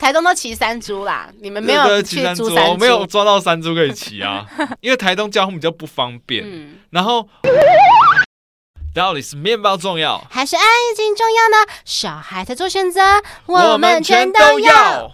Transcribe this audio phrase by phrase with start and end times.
[0.00, 2.70] 台东都骑山猪啦，你们没有去租山猪？
[2.70, 4.46] 我没有抓到山猪可以骑啊，
[4.80, 6.42] 因为台东交通比较不方便。
[6.42, 7.28] 嗯、然后，
[8.94, 10.62] 到底是面包重要，还是爱
[10.96, 11.72] 情重要呢？
[11.84, 13.02] 小孩才做选择，
[13.44, 15.12] 我们全都要。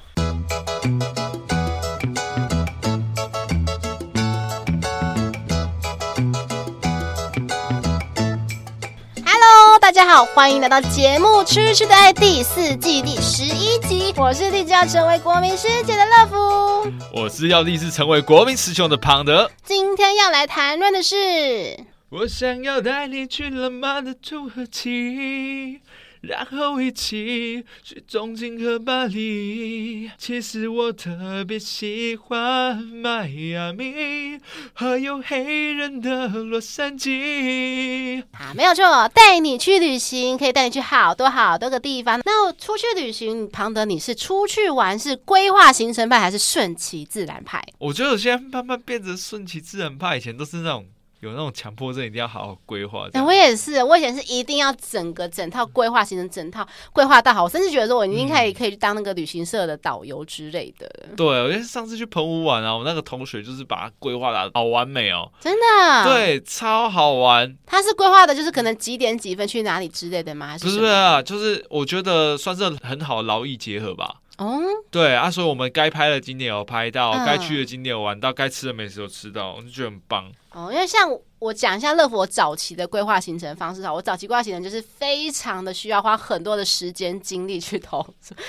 [9.97, 14.13] 家好，欢迎来到节目《吃吃的爱》第四季第十一集。
[14.19, 19.51] 我是立志要成为国民师姐的乐福，我是要立志成为国民师兄的庞德。
[19.65, 21.79] 今天要来谈论的是，
[22.11, 25.81] 我想要带你去浪漫的土耳其。
[26.27, 30.11] 然后一起去东京和巴黎。
[30.19, 34.39] 其实我特别喜欢迈阿密，
[34.75, 38.23] 还有黑人的洛杉矶。
[38.33, 42.21] 啊，没有错，带你去旅行可以带你去好多好多个地方。
[42.25, 47.63] 那出去旅行，庞德，你是出去玩是规划行程派还是顺其自然派？
[47.79, 50.87] 我觉得我现在慢慢变成顺其自然派，以前都是那种。
[51.21, 53.09] 有那种强迫症，一定要好好规划。
[53.25, 57.45] 我也是，我以前是一定要整个整套规划行程，整套 规划到好。
[57.45, 60.87] 我甚至觉得说，我已经可以可以去当那个旅行社的导游之类的。
[61.09, 67.57] 嗯、对，我觉得上次去澎湖玩啊，我那个同学就是把它规划的好完美哦，真的，对，超好玩。
[67.65, 70.47] 他是规划的，就是可能几点几分去哪里之类的吗？
[70.49, 74.17] 还是不是啊，就是我觉得算是很好的劳逸结合吧。
[74.39, 80.31] 哦，对啊，所以我们该拍的景点有拍到，该、嗯、去的景点有玩到，该吃的美食有吃到，我就觉得很棒。
[80.53, 88.05] 哦，因为像我讲一下乐福我早期的规划行程方式哈，我早期规划行程就是非常的需要花很多的时间精力去投，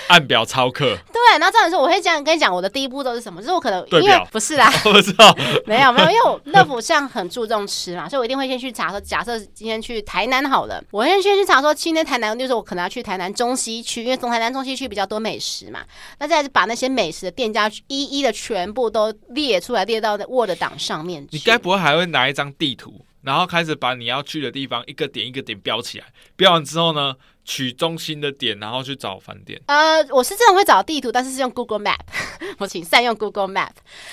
[0.06, 0.96] 按表操课。
[1.12, 3.42] 对，然后这样说，我会这样跟你讲，我的第一步都是什么？
[3.42, 15.80] 就是我可能因为不是啦， 我不知道，没有没有，因为我乐福像很注重吃嘛，所以我一定会先去查说，假设今天去台南好了，我先先去查说，今天台南就是我可能要去台南中西区，因为从台南中西区比较多美食嘛，
[16.18, 21.26] 那再把那些美食的店家一一的全部都列出来，列到 Word 档上面。
[21.30, 23.04] 你该不会还会拿一张地图？
[23.20, 26.06] 然后开始把你要去的地方一个点一个点标起来，
[26.36, 27.14] 标完之后呢，
[27.48, 29.58] 取中心的点，然后去找饭店。
[29.68, 31.96] 呃，我是这种会找地图，但是是用 Google Map。
[32.58, 33.70] 我请善用 Google Map。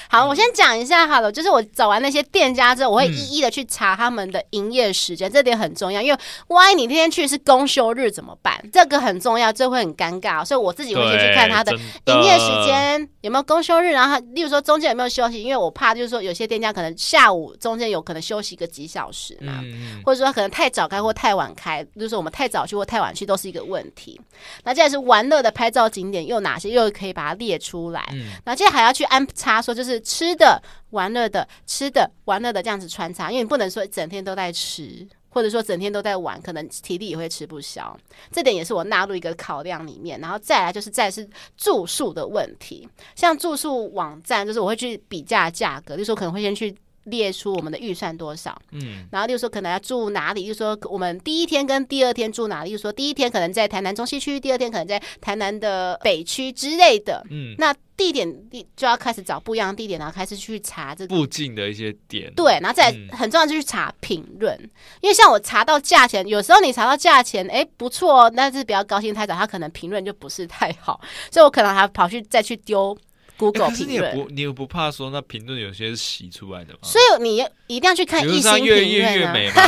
[0.07, 8.57] 好，嗯、我先讲一下好了，就是我找完那些店家之后，我会一一的去查他们的营业时间，嗯、这点很重要，因为万一你那天去是公休日怎么办？
[8.71, 11.73] 这个很重要，这会很尴尬，所以我自己会先去看他的
[12.05, 23.24] 营业时间有没有公休日，然后例如说中间有没有休息，因为我怕就是说有些店家可能下午中间有可能休息个几小时嘛，嗯、或者说可能太早开或太晚开，就是我们太早去或太晚去。
[23.25, 24.19] 都是一个问题。
[24.63, 26.69] 那接下来是玩乐的拍照景点又哪些？
[26.69, 28.03] 又可以把它列出来。
[28.13, 37.97] 嗯，那接下来还要去安插说，就是吃的、玩乐的、吃的、玩乐的这样子穿插，因为你不能说整天都在吃，或者说整天都在玩，可能体力也会吃不消。
[38.31, 40.19] 这点也是我纳入一个考量里面。
[40.19, 41.27] 然后再来就是再来是
[41.57, 46.75] 住宿的问题，像住宿网站，就是我会去比价价格，就是说可能会先去。
[47.05, 64.69] 列出我们的预算多少，嗯，然后就是说可能要住哪里，就是说我们第一天跟第二天住哪里，就是说第一天可能在台南中西区，第二天可能在台南的北区之类的，嗯，那地点地就要开始找不一样的地点，然后开始去查这个附近的一些点，对，然后再很重要就是去查评论，嗯、
[65.01, 70.99] 因为像我查到价钱，有时候你查到价钱，哎，不错，但是比较高兴太早，他可能评论就不是太好，
[71.31, 72.97] 所以我可能还跑去再去丢。
[73.37, 76.79] Google 评论，你也不，你也不怕说那评论有些是洗出来的吗？
[76.83, 77.37] 所以你
[77.67, 78.81] 一定要去看一星评论啊！
[78.81, 79.61] 越越越美嘛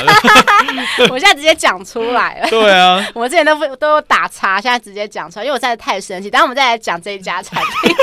[1.12, 2.50] 我现在直接讲出来了。
[2.50, 6.30] 对啊，我之前都不都打叉，现在直接讲出来，因为我真的太生气。
[6.30, 7.96] 等下我们再来讲这一家产品。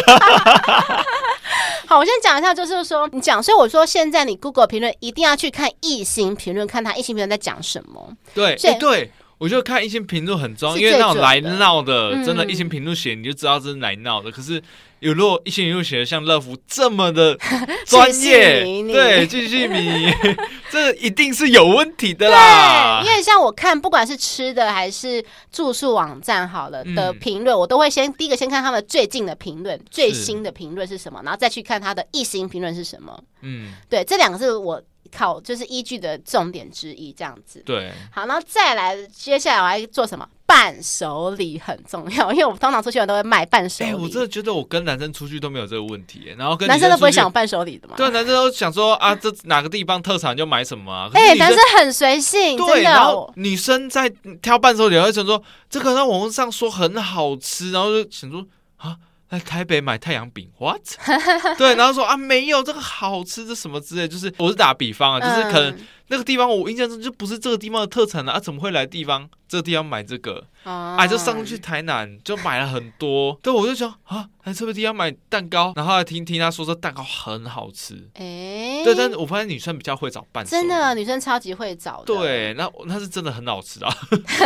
[1.86, 8.12] 好，我先讲一下，就是说你讲，所以我说现在你 Google 评论一定要去看一星评论，看他一星评论在讲什么。
[8.34, 9.12] 对，所以、欸、对。
[9.38, 14.30] 我觉得看一星评论很重要，因为那种来闹的，嗯、真的，一星评论写你就知道这是来闹的。
[14.30, 14.62] 可是
[15.00, 17.36] 有如果一星评论写的像乐福这么的
[17.84, 18.62] 专业，
[18.92, 20.06] 对，继续迷，
[20.70, 23.02] 这一定是有问题的啦。
[23.02, 33.20] 对，因为像我看，不管是吃的还是住宿网站好了的评论，嗯、我都会先第一个先看他们最近的评论，最新的评论是什么，然后再去看他的一星评论是什么。
[33.42, 34.80] 嗯，对，这两个是我。
[35.16, 37.62] 考就是依据的重点之一，这样子。
[37.64, 40.28] 对，好，然后再来，接下来我还做什么？
[40.46, 43.90] 伴手礼很重要，因为我们通常出去玩都会买伴手礼。
[43.90, 47.94] 哎，我真的觉得我跟男生出去都没有这个问题，然后跟男生都不会想伴手礼的嘛。
[47.96, 51.08] 对，男生都想说啊，这哪个地方特产就买什么啊。
[51.14, 52.82] 哎，男生很随性，对。
[52.82, 54.08] 然后女生在
[54.42, 58.46] 挑伴手礼，会想说这个在网络上说很好吃，然后就想说
[58.76, 58.96] 啊。
[59.38, 60.80] 在台北买太阳饼，what？
[61.58, 65.76] 对，然后说啊，没有这个好吃，这什么之类，就是我是打比方啊，就是可能
[66.08, 70.44] 那个地方我印象中就不是这个地方的特产啊，怎么会来地方这个地方买这个？
[70.64, 73.38] 啊，啊就上去台南就买了很多。
[73.42, 77.94] 对，我就想啊，来这个地方买蛋糕，然后还听听他说这蛋糕很好吃。
[78.14, 82.04] 哎、欸，对，但是我发现女生比较会找伴手，真的，女生超级会找的。
[82.04, 83.94] 对，那那是真的很好吃啊。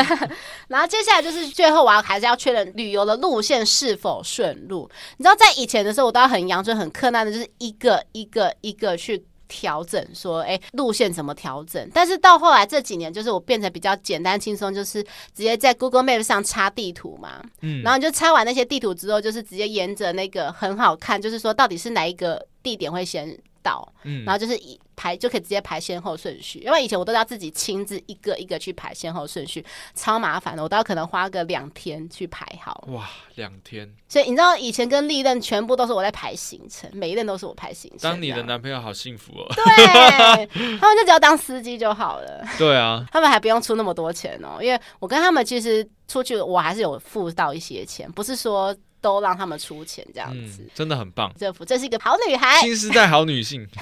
[0.68, 4.88] 然后接下来就是最后我要还是要确认旅游的路线是否顺路。
[5.16, 9.24] 你知道在以前的时候，我都要很阳春、很克难的，就是一个一个一个去。
[9.48, 11.90] 调整说，哎，路线怎么调整？
[11.92, 23.36] 但是到后来这几年，就是我变成比较简单轻松，就是直接在 Google Map 上插地图嘛，嗯，然后你就插完那些地图之后，就是直接沿着那个很好看，就是说到底是哪一个地点会先
[23.68, 24.78] 到，嗯，然后就是以。
[25.00, 32.82] 排就可以直接排先后顺序，因为以前我都要自己亲自一个一个去排先后顺序，超麻烦的，我都要可能花个两天去排好。
[32.88, 33.88] 哇，两天！
[34.08, 38.10] 所以你知道以前跟历任全部都是我在排行程，每一任都是我排行程。
[38.10, 39.46] 当你的男朋友好幸福哦。
[39.54, 40.46] 对，
[40.78, 42.44] 他们就只要当司机就好了。
[42.58, 48.74] 对啊，他们还不用出那么多钱哦，因为我跟他们其实出去我还是有付到一些钱，不是说。
[49.00, 51.32] 都让他们出钱，这样子、嗯、真的很棒。
[51.38, 53.66] 政府，这是一个好女孩，新时代好女性。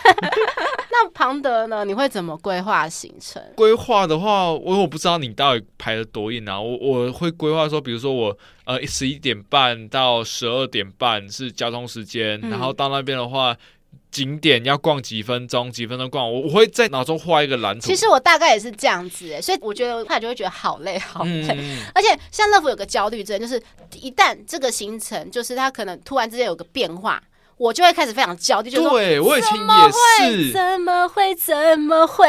[0.90, 1.84] 那庞德呢？
[1.84, 3.42] 你会怎么规划行程？
[3.54, 6.60] 规划的话，我我不知道你到底排的多硬啊。
[6.60, 13.56] 我我会规划说，比如说我呃十一点半到十二点半是交通时间，嗯、然后到那边的话。
[14.16, 15.70] 景点要逛几分钟？
[15.70, 16.32] 几分钟逛？
[16.32, 17.86] 我我会在脑中画一个蓝图。
[17.86, 21.46] 其实我大概也是这样子，诶，所以我觉得他就会觉得好累，好累。
[21.50, 27.22] 嗯、而且像乐福有个焦虑症，就是一旦这个行程，就是他可能突然之间有个变化。
[27.58, 29.90] 我就会开始非常焦虑，就说对，我以前也
[30.30, 32.24] 是，怎么会怎么会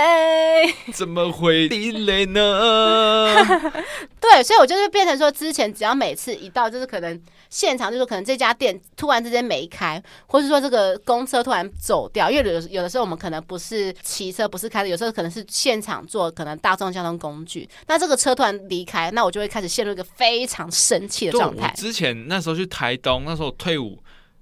[0.94, 3.36] 怎么会地雷呢？
[4.22, 21.74] 对，所以我就是变成说，之前只要每次一到，就是可能现场，就是可能这家店突然之间没开，或是说这个公车突然走掉，因为有有的时候我们可能不是骑车，不是开的，有时候可能是现场坐可能大众交通工具，那这个车突然离开，那我就会开始陷入一个非常生气的状态。
[21.76, 24.00] 之前那时候去台东，那时候退伍。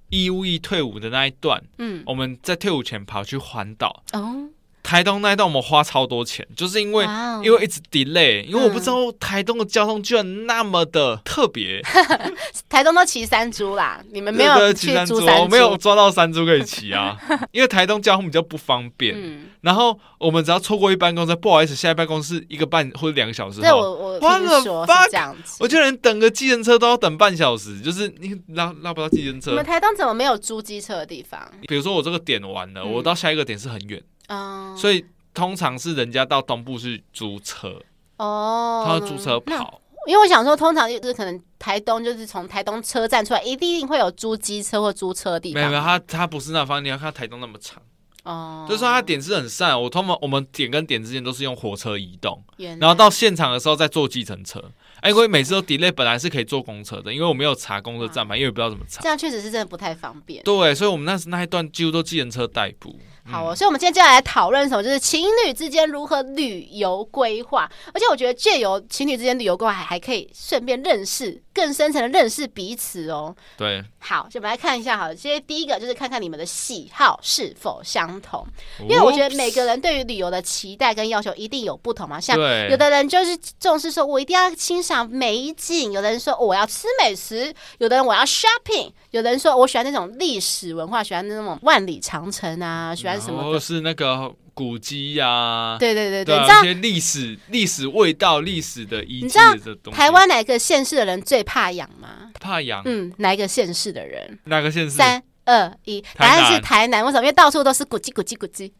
[0.09, 4.03] 义务役退伍的那一段，嗯，我们在退伍前跑去环岛。
[4.13, 4.49] 哦。
[4.85, 11.81] 台东那一段我们花超多钱，就是因为 Wow 因为一直 delay，因为我不知道台东的交通居然那么的特别。
[12.69, 17.17] 台东都骑山猪啦，你们没有骑山猪，我没有抓到山猪可以骑啊。
[17.51, 23.61] 因为台东交通比较不方便，嗯、然后我们只要错过一班公车，不好意思，下一班公车一个半或者两个小时。
[23.61, 29.49] 对，我我听说是这样子，我觉得连等个计程车都要等半小时，就是你拉拉不到计程车。
[29.49, 31.41] 你们台东怎么没有租机车的地方？
[31.67, 33.99] 比如说我这个点完了，嗯、我到下一个点是很远。
[34.29, 37.81] 哦，所以通常是人家到东部去租车
[38.17, 39.81] 哦，他要租车跑。
[40.07, 45.59] 因为我想说，通常就是可能台东就是从台东车站出来，一定会有租机车或租车的地方。
[45.59, 47.81] 没有没有，他他不是那方，你要看台东那么长
[48.23, 49.81] 哦，就是说他点是很散。
[49.81, 54.63] 我通常我们点跟点之间都是用火车移动，来然后到现场的时候再坐计程车。
[55.01, 59.01] 哎，因为每次都 delay，本来是可以坐公车的，因为我没有查公车站牌，因为不知道怎么查。
[59.01, 60.43] 这样确实是真的不太方便。
[60.43, 62.95] 对，所以我们那时那一段几乎都计程车代步。
[63.27, 67.69] 好哦，所以我们今天接下来讨论什么，就是情侣之间如何旅游规划。
[67.93, 73.33] 而且我觉得借由情侣之间旅游规划，还还可以顺便认识更深层的认识彼此哦。
[73.57, 78.45] 对，好，就我们来看一下，好了，其实第一个就是看看你们的喜好是否相同，
[78.81, 82.19] 因为我觉得每个人对于旅游的期待跟要求一定有不同嘛。
[82.19, 82.37] 像
[82.69, 93.15] 有的人就是重视说，我一定要欣赏美景；有的人说我要吃美食；有的人我要 shopping；有的人说我喜欢那种历史文化，喜欢那种万里长城啊，喜欢。
[93.15, 99.37] 然后是那个古迹呀、啊，对对对对，对啊、一些历史历史味道、历史的遗迹。
[99.63, 102.31] 的东西台湾哪个县市的人最怕痒吗？
[102.39, 102.81] 怕痒？
[102.85, 104.39] 嗯，哪一个县市的人？
[104.45, 104.91] 哪个县市？
[104.91, 107.05] 三二一，答案是台南。
[107.05, 107.23] 为什么？
[107.23, 108.73] 因为到处都是古迹，古迹，古迹。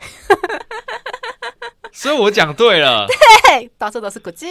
[1.95, 3.07] 所以我讲对了，
[3.47, 4.45] 对，到处都是古迹，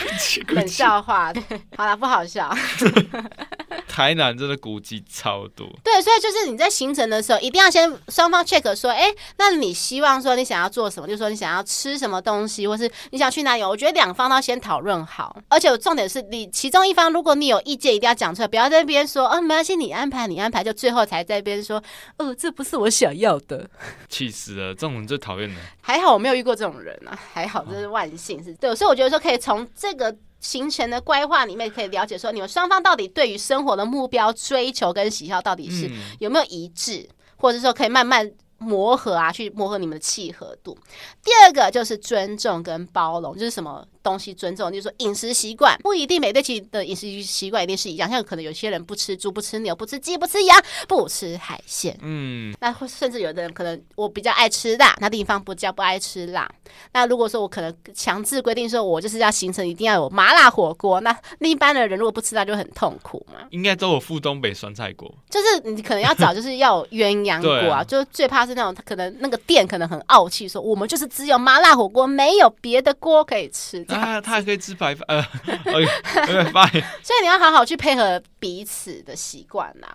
[0.48, 1.30] 冷笑话。
[1.76, 2.50] 好了，不好笑。
[3.86, 13.62] 台南真的古迹超多，对，所以就是你在行程的时候，一定要先双方 check 说，哎，那你希望说你想要做什么，就是说你想要吃什么东西，或是你想去哪里？
[13.62, 21.82] 我觉得两方都要先讨论好，而且重点是你其中一方，如果你有意见，一定要讲出来，不要在那边说，哦，没关系，你安排，你安排，就最后才在那边说，
[22.16, 23.68] 哦，这不是我想要的，
[24.08, 25.56] 气死了，这种人最讨厌了。
[25.82, 30.14] 还好我没有遇过这种人啊，还好这是万幸，是对，所以我觉得说可以从这个。
[30.42, 35.86] 行程的规划里面可以了解说，你们双方到底对于生活的目标追求跟喜好到底是
[36.18, 40.74] 有没有一致，或者说可以慢慢磨合啊，去磨合你们的契合度。
[41.22, 56.50] 第二个就是尊重跟包容，就是什么东西尊重，就是说饮食习惯不一定每对其的饮食习惯一定是一样，像可能有些人不吃猪、不吃牛、不吃鸡、不吃羊、不吃海鲜，嗯，那或甚至有的人可能我比较爱吃辣，那地方不叫不爱吃辣。
[56.92, 63.40] 那如果说我可能强制规定说，我就是要形成一定要有麻辣火锅，那另一般的人如果不吃辣就很痛苦嘛。
[63.50, 73.84] 应该都有附东北酸菜锅， 就是你可能要找就是要有鸳鸯锅啊，就最怕是那种他可能那个店可能很傲气，说我们就是只有麻辣火锅，没有别的锅可以吃。
[73.94, 75.18] 啊，他还可以吃白饭，呃
[75.66, 76.70] ，OK，拜。
[77.02, 79.86] 所以你要好好去配合彼此的习惯呐。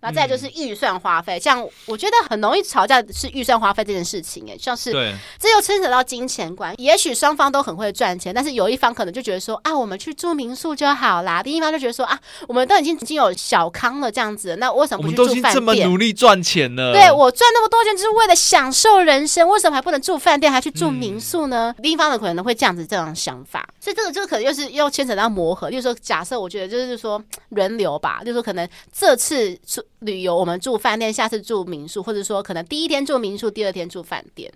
[0.00, 4.92] 然后再就是预算花费，像我觉得很容易吵架是预算花费这件事情，哎，像是
[5.38, 6.74] 这又牵扯到金钱观。
[6.76, 11.40] 也许双方都很会赚钱，但是有一方可能就觉得说啊，我们去住民宿就好啦。
[11.42, 15.54] 另一方就觉得说啊，我们都已经已经有小康了这样子，那为什么不去住饭店？
[15.54, 21.74] 我们都已经这么努力赚钱了，对，我赚那么多钱就是为了享受人生，为什么还不能住饭店，还去住民宿呢？
[21.76, 25.70] 嗯、另一方的可能会这样子这样想法，所以这个就可能又是又牵扯到磨合。
[25.70, 29.82] 就是说，假设我觉得就是说轮流吧，就是说可能这次出。
[30.00, 34.52] 旅游，我们住饭店，下次住民宿，或者说可能第一天住民宿，第二天住饭店。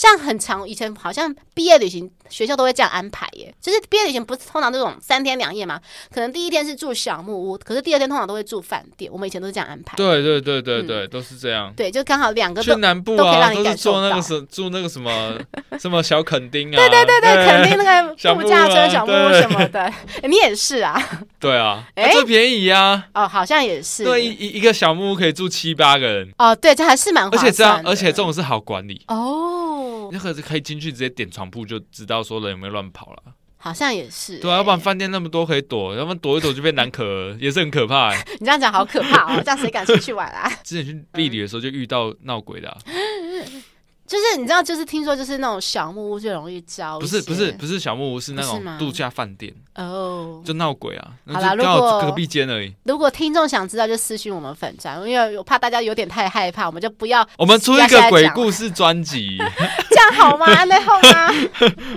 [0.00, 5.78] 像很长以前好像毕业旅行学校都会这样安排耶，就是毕业旅行不是通常这种三天两夜嘛？
[6.10, 9.12] 可能第一天是住小木屋，可是第二天通常都会住饭店。
[9.12, 9.98] 我们以前都是这样安排。
[9.98, 11.70] 对对对对对，嗯、都是这样。
[11.76, 14.16] 对，就刚好两个去南部啊，都可以让你感受到。
[14.16, 15.38] 都是住那个什住那个什么
[15.78, 16.76] 什么小垦丁啊？
[16.76, 19.92] 对对对对，垦丁那个度假村小木屋什么的，
[20.26, 20.98] 你也是啊？
[21.38, 23.04] 对啊，哎，最便宜啊！
[23.12, 24.04] 哦，好像也是。
[24.04, 26.32] 对，一一个小木屋可以住七八个人。
[26.38, 27.28] 哦，对，这还是蛮。
[27.28, 29.59] 而且这样，而且这种是好管理哦。
[30.12, 33.22] 那可是可以进去直接点床铺就知道说人有没有乱跑了。
[33.62, 34.38] 好像也是。
[34.38, 38.10] 对啊，要不然饭店那么多可以躲，要不然躲一躲就变男可，也是很可怕。
[38.40, 40.50] 你这样讲好可怕哦，这样谁敢出去玩啊？
[40.64, 42.78] 之前去避旅的时候就遇到闹鬼的啊。
[44.10, 46.98] 就是你知道，就是听说，就是那种小木屋最容易招。
[46.98, 51.12] 不是不是不是小木屋，是那种度假饭店哦，就闹鬼啊！
[51.32, 52.74] 好啦，如果隔壁间而已。
[52.82, 57.24] 如果听众想知道，就私信我们粉专，因为我怕大家有点太害怕，我们就不要。
[57.38, 59.38] 我们出一个鬼故事专辑，
[59.90, 60.46] 这样好吗？
[60.66, 61.32] 那好吗？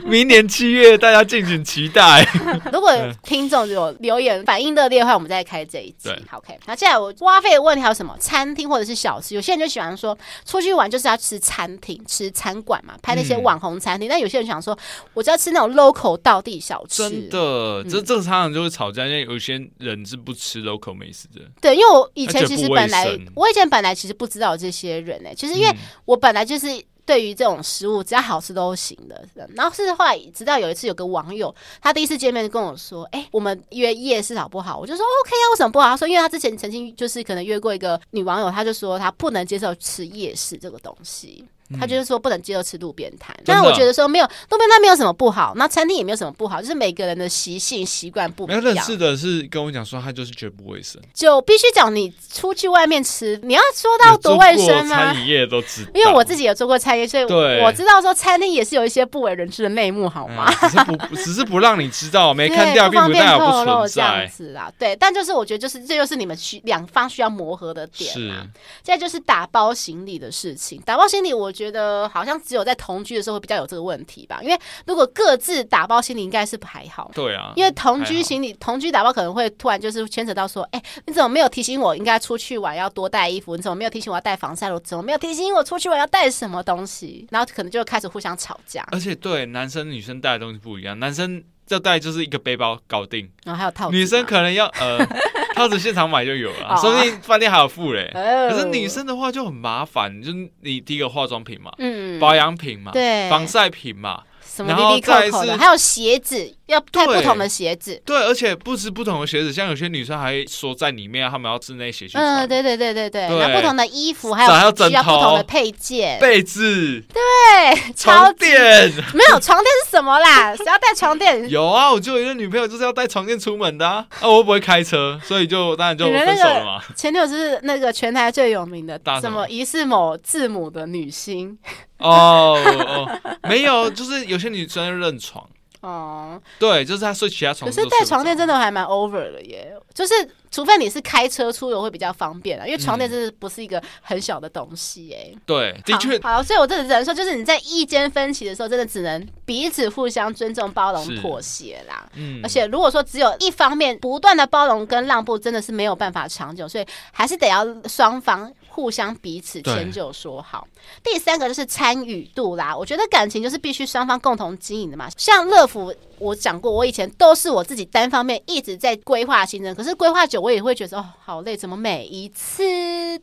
[0.05, 2.23] 明年七月，大家敬请期待。
[2.71, 2.91] 如果
[3.23, 6.09] 听众有留言反应热烈的话，我们再开这一集。
[6.31, 6.59] OK。
[6.67, 8.15] 那接下来我花费的问题还有什么？
[8.19, 10.15] 餐厅或者是小吃，有些人就喜欢说
[10.45, 12.01] 出去玩就是要吃餐厅。
[12.05, 14.07] 吃餐馆嘛，拍那些网红餐厅。
[14.07, 14.77] 嗯、但有些人想说，
[15.13, 17.03] 我就要吃那种 local 道地小吃。
[17.03, 21.41] 真的，这、嗯、这个常常就会吵架，因为有些人是不吃 local 美食的。
[21.61, 25.35] 对，因为我以前其实本来，我以前本来其实不知道这些人呢、欸。
[25.35, 26.67] 其实因为我本来就是
[27.05, 29.27] 对于这种食物只要好吃都行的。
[29.55, 41.43] 然后是后来直到有一次有个网友，他第一次见面就跟我说：“哎、欸，我们约夜市好不好？”我就说：“OK 啊，为什么不好？”他说：“因为他之前曾经就是可能约过一个女网友，他就说他不能接受吃夜市这个东西。”
[41.79, 48.61] 他就是说不能接受吃路边摊，但是我觉得说没有路边摊没有什么不好，那餐厅也没有什么不好，就是每个人的习性习惯不一样。
[48.61, 54.95] 没认识的是跟我讲说他就是觉得不卫生，就必须讲你出去外面吃，你要说到多卫生吗？
[54.95, 60.51] 餐饮业都知道，因为我自己有做过餐饮，所以我知道说餐厅也是有一些不为人知的内幕，好吗？
[60.61, 63.93] 只是不只是不让你知道，没看掉，并不代表不存在。
[63.93, 68.47] 这样子啦，对，但就是我觉得就是这就是你们需两方需要磨合的点嘛。
[68.83, 71.62] 现在就是打包行李的事情，打包行李，我觉得
[72.09, 72.33] 好像。
[72.43, 77.09] 只有在同居的时候会比较有这个问题吧，因为如果各自打包行李应该是还好。
[77.13, 83.55] 对啊，因为同居行李同居打包可能会突然就是牵扯到说，哎，你怎么没有提醒我应该出去玩要多带衣服？
[83.55, 84.77] 你怎么没有提醒我要带防晒露？
[84.81, 87.25] 怎么没有提醒我出去玩要带什么东西？
[87.31, 88.85] 然后可能就开始互相吵架。
[88.91, 94.99] 而且对男生女生带的东西不一样，男生要带就是一个背包搞定，然后还有套子，女生可能要呃
[95.55, 98.09] 套子现场买就有了，说不定饭店还有付嘞。
[98.13, 104.21] 可是女生的话就很麻烦，就是你第一个化妆品嘛，嗯，保养品嘛，对，防晒品嘛。
[104.53, 107.99] 什么滴滴扣扣的，还有鞋子，要带不同的鞋子。
[108.05, 112.23] 对，而且不止不同的鞋子，像有些女生还说在里面，她们要室内鞋去穿。
[112.23, 113.27] 嗯，对对对对对。
[113.29, 116.19] 那不同的衣服，还有需要不同的配件。
[116.19, 117.03] 被子。
[117.11, 118.91] 对，床垫。
[119.13, 120.55] 没有床垫是什么啦？
[120.55, 121.49] 谁要带床垫？
[121.49, 124.05] 有啊，我就有一个女朋友就是要带床垫出门的啊。
[124.19, 126.83] 啊，我又不会开车，所以就当然就分手了嘛。
[126.95, 131.57] 前女友是那个全台最有名的，什么疑似某字母的女星。
[131.99, 135.47] 哦哦，没有，就是有些女生认床。
[135.81, 137.69] 哦，对，就是她睡其他床。
[137.69, 140.13] 可是带床垫真的还蛮 over 的耶，就是
[140.49, 145.37] 除非你是开车出游会比较方便啊，因为床垫真的不是一个很小的东西哎、欸。
[145.45, 146.17] 对，的确。
[146.21, 152.09] 好，所以我真的只能说，就是你在意见分歧的时候，真的只能彼此互相尊重、包容、妥协啦。
[152.15, 152.39] 嗯。
[152.41, 158.49] 而且如果说只有一方面不断的包容跟让步，真的是没有办法长久，所以还是得要双方。
[158.73, 160.67] 互相彼此迁就说好。
[161.03, 165.07] 第三个就是参与度啦，我觉得感情就是必须双方共同经营的嘛。
[165.15, 172.63] 像乐福，我讲过，我以前都是我自己单方面一直在规划行程，可是规划久，我也会觉得哦，好累，怎么每一次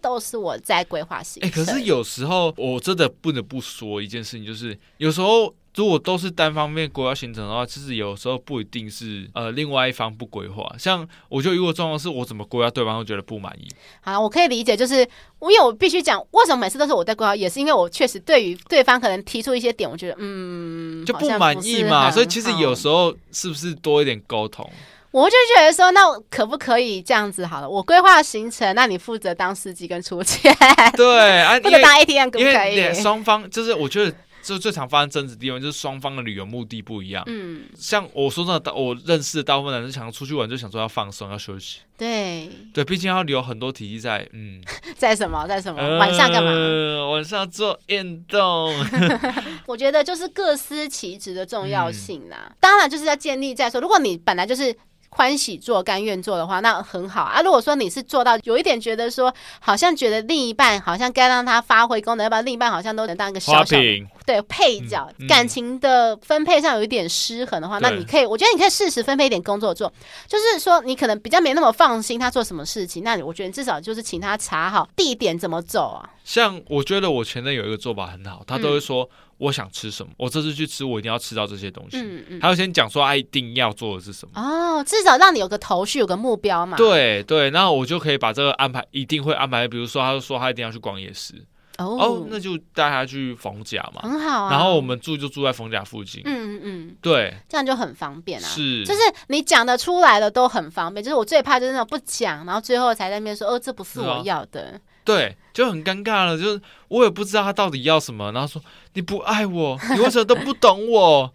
[0.01, 1.51] 都是我在规划行程？
[1.51, 5.53] 哎、欸，可是有时候我真的不得不说一件事情，就是有时候。
[5.77, 10.69] 如果都是单方面规划行程的话，其实有时候不一定是呃另外一方不规划。
[10.77, 13.69] 像我觉得如果状况是我怎么规划，对方都觉得不满意。
[14.01, 22.11] 好，我可以理解，就是因为我必须讲，为什么每次都是我在规划，也是因为我确实对于对方可能提出一些点，我觉得嗯就不满意嘛。
[22.11, 24.69] 所以其实有时候是不是多一点沟通？
[25.13, 27.71] 我就觉得说，那可不可以这样子好了？
[27.71, 30.53] 我规划行程，那你负责当司机跟出钱，
[30.97, 32.93] 对，啊、或者当 ATM 可不可以？
[32.95, 34.13] 双方就是我觉得。
[34.43, 37.23] 就最常发生争执的地方，就是双方的旅游目的不一样。
[37.27, 41.81] 嗯，像我说真的，我认识的大部分男生想要出去玩，就想说要放松，要休息。
[41.97, 44.27] 对对，毕竟要留很多体力在。
[44.33, 44.63] 嗯，
[44.97, 45.47] 在什么？
[45.47, 45.99] 在什么？
[45.99, 46.51] 晚上干嘛？
[46.51, 48.73] 呃，晚上做运动。
[49.67, 52.47] 我觉得就是各司其职的重要性啦。
[52.49, 54.75] 嗯，当然就是要建立在说，如果你本来就是。
[55.11, 57.43] 欢喜做，甘愿做的话，那很好啊。
[57.43, 63.77] 如果说你是做到有一点觉得说，好像觉得另一半好像该让他发挥功能，要不然另一半好像都能当一个小小
[64.25, 69.93] 对配角，嗯嗯、感情的分配上有一点失衡的话，那你可以，我觉得你可以适时分配一点工作做。
[70.29, 76.09] 就是说，你可能比较没那么放心他做什么事情，那你我觉得至少就是请他查好地点怎么走啊。
[76.25, 79.03] 像我觉得我前任有一个做法很好，他都会说。
[79.05, 79.09] 嗯
[79.41, 80.13] 我想吃什么？
[80.19, 81.97] 我这次去吃，我一定要吃到这些东西。
[81.97, 84.41] 嗯嗯，还有先讲说，他一定要做的是什么？
[84.41, 86.77] 哦，至少让你有个头绪，有个目标嘛。
[86.77, 89.67] 对对，然后我就可以把这个安排，一定会安排。
[89.67, 91.35] 比如说，他就说他一定要去逛夜市，
[91.79, 94.51] 哦，哦，那就带他去逢甲嘛，很好啊。
[94.51, 96.21] 然后我们住就住在逢甲附近。
[96.27, 98.47] 嗯嗯嗯，对，这样就很方便啊。
[98.47, 101.03] 是，就是你讲的出来的都很方便。
[101.03, 104.79] 就是我最怕就是那种不讲，然后最后才在那边说，哦，这不是我要的。
[105.05, 106.39] 对，就很尴尬了。
[106.39, 108.63] 就是我也不知道他到底要什么，然后说
[108.95, 111.33] 你不爱我， 你为什么都不懂我？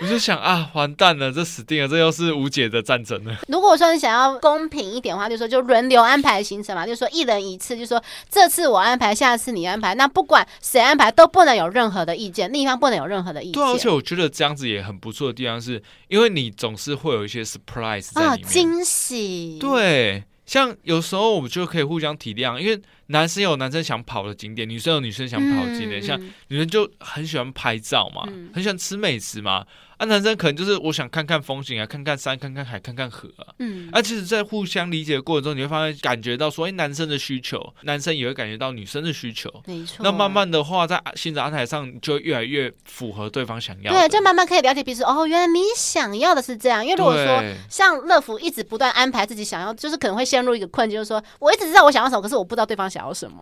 [0.00, 3.36] 我就想啊，完蛋了，这死定了，这又是无解的战争了。
[3.48, 9.94] 如果说你想要公平一点的话，就说就轮流安排行程嘛，就说一人一次，就说这次我安排，下次你安排。
[9.96, 13.54] 那不管谁安排，都不能有任何的意见，另一方不能有任何的意见。
[13.54, 19.58] 对，而且我觉得这样子也很不错的地方是，因为你总是会有一些 surprise 在里面，啊，惊喜。
[19.60, 20.22] 对。
[20.52, 25.98] 像有时候我们就可以互相体谅，因为男生有男生想跑的景点，女生有女生想跑的景点。
[25.98, 29.64] 嗯、像女生就很喜欢拍照嘛，嗯、很喜欢吃美食嘛。
[30.02, 33.46] 啊，男生可能就是我想看看风景啊，看看山，看看海，看看河啊。
[33.60, 39.48] 嗯，而、啊、其实，在互相理解的过程中，你会发现感觉到说，哎，男生的需求，男生也会感觉到女生的需求。
[39.64, 39.98] 没错。
[40.00, 43.92] 那慢慢的话，在行程安排上就越来越符合对方想要。
[43.92, 45.04] 对，就慢慢可以了解彼此。
[45.04, 46.84] 哦，原来你想要的是这样。
[46.84, 53.40] 因为如果说像乐福一直不断安排自己想要，就是可能会陷入一个困境，就是说我一直知道我想要什么，可是我不知道对方想要什么。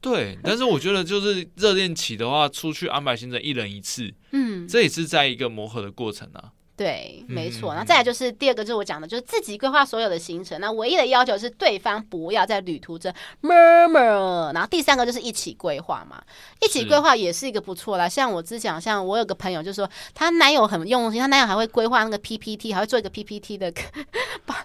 [0.00, 6.52] 对，但是我觉得就是热恋期的话，出去安排行程一人一次，嗯，这也是在一个磨合的过程啊。
[6.78, 7.74] 对，没错。
[7.74, 10.60] 那再来就是第二个，就是我讲的，就是自己规划所有的行程。
[10.60, 13.12] 那唯一的要求是对方不要在旅途中
[13.42, 14.54] murmur。
[14.54, 16.22] 然后第三个就是一起规划嘛，
[16.60, 18.08] 一起规划也是一个不错啦。
[18.08, 23.72] 像我之前，像我有个朋友就说，她男友很用心，她男友还会规划那个 PPT，还会做一个 PPT 的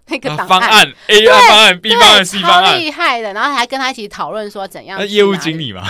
[0.05, 3.33] 那个档案、啊、方案，A 方案、B 方案、C 方案，超厉害的。
[3.33, 4.99] 然后还跟他一起讨论说怎样。
[4.99, 5.83] 那业务经理嘛，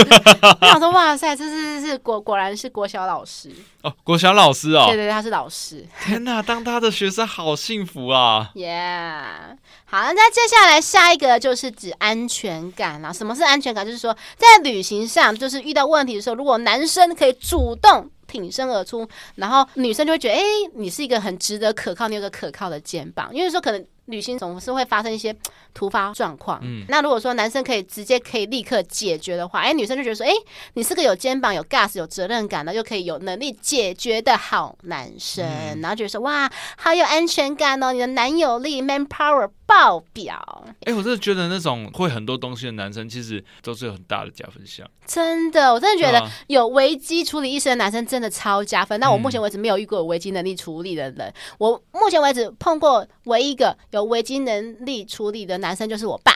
[0.62, 3.50] 我想说哇塞，这是是果果然是国小老师
[3.82, 5.65] 哦，国小老师哦，对对对，他是老师。
[6.04, 13.12] 天哪，当他的学生好幸福啊！Yeah，好，那接下来下一个就是指安全感啦。
[13.12, 13.84] 什么是安全感？
[13.84, 20.42] 就是说在旅行上，就是遇到问题的时候，如果男生可以主动挺身而出，然后女生就会觉得，哎，
[20.74, 23.30] 你是一个很值得可靠，你有个可靠的肩膀。
[23.32, 25.34] 因为说可能旅行总是会发生一些
[25.74, 30.32] 突发状况，嗯，那如果说男生可以直接可以立刻解决的话，哎，女生就觉得说，哎，
[30.72, 40.64] 你是个有肩膀、有 gas、有责任感的，又可以有能力解决的好男生，嗯、然后觉得说，哇，好有安全感哦，你的男友力 man power 爆表。
[40.84, 44.88] 哎，我真的觉得那种会很多东西的男生，其实都是有很大的加分项。
[45.06, 48.98] 真的，我真的觉得有危机处理意识的男生真的超加分。
[49.00, 56.32] 那、嗯、我目前为止没有遇过有危机能力处理的人，我目前为止碰过唯一一个有危机能力处理的男生就是我爸。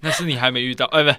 [0.00, 1.10] 那是你还没遇到，哎，不，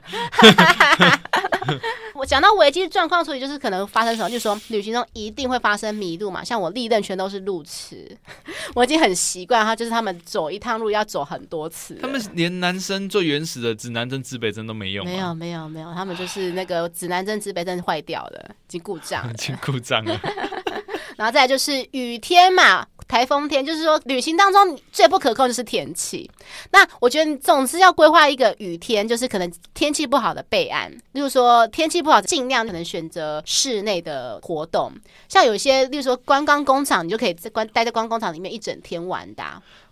[2.20, 6.44] 我讲到危机状况处理，就是可能发生什么，就是说旅行中一定会发生迷路嘛。
[6.44, 8.18] 像我历任全都是路痴，
[8.74, 11.96] 我已经很习惯，他就是他们走一趟路要走很多次。
[12.02, 15.06] 他们连男生最原始的指南针、指北针都没用。
[15.06, 20.20] 没有，没有，没有，他们就是那个指南针、指北针坏掉了，已经故障了，已经故障了。
[21.18, 22.88] 然后再来就是雨天嘛。
[23.12, 26.32] 台风天就是说，旅行当中最不可控就是天气。
[26.72, 30.90] 那我觉得总是要规划一个雨天，就是可能天气不好的备案。
[31.12, 34.94] 例如说天气不好，尽量可能选择室内的活动。
[35.28, 39.44] 像有些，例如说观光工厂，你就可以在观待在观光工厂里面一整天玩的。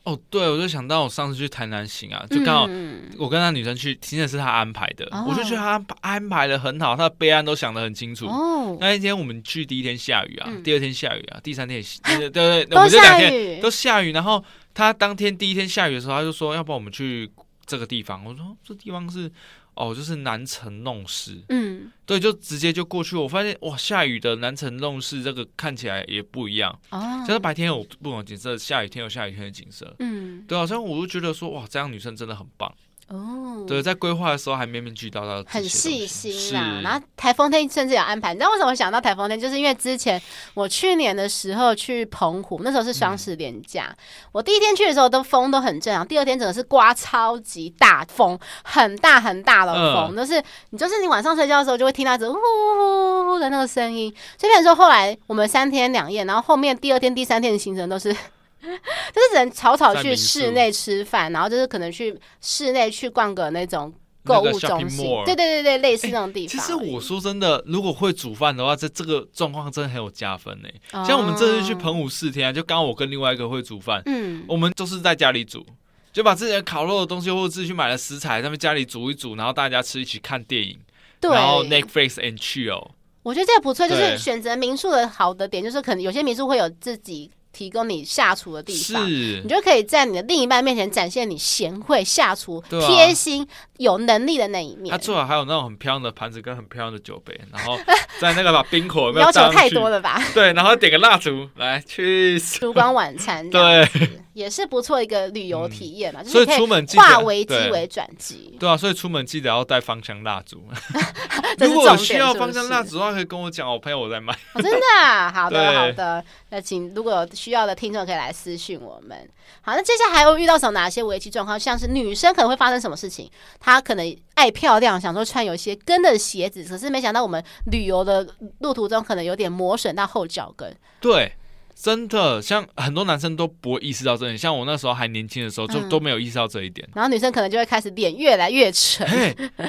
[0.10, 2.69] 哦，对，我就想到我上次去台南行啊，就刚好
[3.17, 8.26] 我跟那女生去，真的是她安排的，嗯、我就觉得她安排的很好，她的备案都想得很清楚。
[8.26, 11.86] 哦，那一天我们去第一天下雨啊，嗯、第二天下雨啊，第三天也
[12.17, 14.12] 对对对， 我们这两天都下雨。
[14.12, 14.43] 然后
[14.74, 17.30] 她当天第一天下雨的时候，她就说要不然我们去
[17.65, 18.24] 这个地方。
[18.26, 19.32] 我说这地方是。
[19.80, 23.15] 哦，就是南城弄市，嗯，对，就直接就过去。
[23.15, 27.24] 我发现哇，下雨的南城弄市这个看起来也不一样哦。
[27.26, 32.70] 就是白天有不同景色，下雨天有下雨天的景色，嗯，对，好像我就觉得说哇，这样女生真的很棒。
[33.10, 36.80] 哦，对，在规划的时候还面面俱到，到很细心啦。
[36.84, 39.39] 然后台风天甚至有安排，你知道为什么想到台风天？
[39.39, 40.22] 就是因为之前
[40.54, 43.98] 我去年的时候去澎湖，那时候是双十连假，嗯、
[44.32, 54.13] 我第一天去的时候都风都很正常，第二天整个是刮超级大风，很大很大的风，就、嗯、是你就是你晚上睡觉的时候就会听到这呼呼呼的那个声音。
[54.38, 58.15] 所以说后来我们三天两夜，然后后面第二天、第三天的行程都是。
[59.13, 63.93] 就是只能草草去室内吃饭，然后就是可能去室内去逛个那种
[64.26, 66.48] 购物中心，对对对对，类似那种地方。
[66.48, 70.69] 其实我说真的，如果会煮饭的话，这这个状况真的很有加分呢。
[71.06, 75.65] 像我们这次去澎湖四天啊，就刚我跟另外一个会煮饭，嗯，我们都是在家里煮，
[76.12, 80.78] 就把自己的烤肉的东西或者自己去买的食材，他们家里煮一煮，然后大家吃一起看电影，
[81.22, 82.89] 对，然后 Netflix and chill。
[83.24, 87.32] 我觉得这个不错，就是选择民宿的好的点，就是可能有些民宿会有自己。
[87.60, 89.41] 提供你下厨的地方，是。
[89.43, 93.45] 你就可以在你的另一半面前展现你贤惠下厨、贴心、
[93.76, 94.89] 有能力的那一面。
[94.89, 97.78] 他最好还有那种很漂亮的盘子跟很漂亮的酒杯，然后
[98.22, 100.24] 在那个把冰火要求太多了吧？
[100.34, 103.86] 对，然后点个蜡烛来去烛光晚餐，对，
[104.34, 106.24] 也是不错一个旅游体验嘛。
[106.24, 110.63] 所以出门化危机为转机，对啊，所以出门记得要带芳香蜡烛。
[111.60, 114.38] 如果需要芳香蜡烛的话，可以跟我讲，我朋友我在卖。
[114.56, 119.18] 真的，啊好的好的，那请如果有需要的听众可以来私讯我们。
[119.62, 121.60] 好，那接下来还会遇到什么哪些危机状况？
[121.60, 123.30] 像是女生可能会发生什么事情？
[123.60, 128.26] 她可能爱漂亮，想说穿有一些跟的鞋子，可是没想到我们旅游的
[128.60, 130.74] 路途中可能有点磨损到后脚跟。
[131.02, 131.34] 对。
[131.82, 136.86] 真的，像很多男生都不会意识到这点，像我那时候还年轻的时候，就都没有意识到这一点。
[136.94, 139.08] 然后女生可能就会开始脸越来越沉，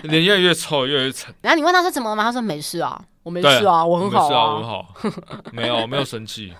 [0.03, 1.33] 脸越来越臭，越来越沉。
[1.41, 2.25] 然后你问他说怎么了吗？
[2.25, 3.01] 他说没事啊。
[3.23, 4.95] 我没事啊，我很好啊，很好，
[5.53, 6.53] 没有没有生气，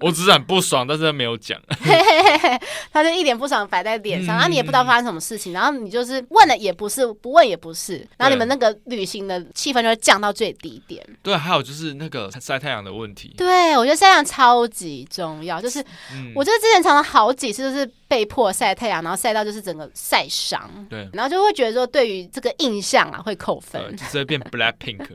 [0.00, 1.58] 我只是很不爽，但是他没有讲。
[2.92, 11.04] 他就一脸不爽摆在脸上，然后你也不知道发生什么事情，然后你就是问了也不是，不问也不是，然后你们那个旅行的气氛就会降到最低点。
[11.22, 13.34] 对，还有就是那个晒太阳的问题。
[13.38, 15.82] 对，我觉得晒太阳超级重要，就是
[16.34, 20.70] 我觉得之前常常好几次都是被迫晒太阳，然后晒到就是整个晒伤。
[20.90, 25.08] 对，然后就会觉得说对于这个印象啊会扣分，直接变 black pink。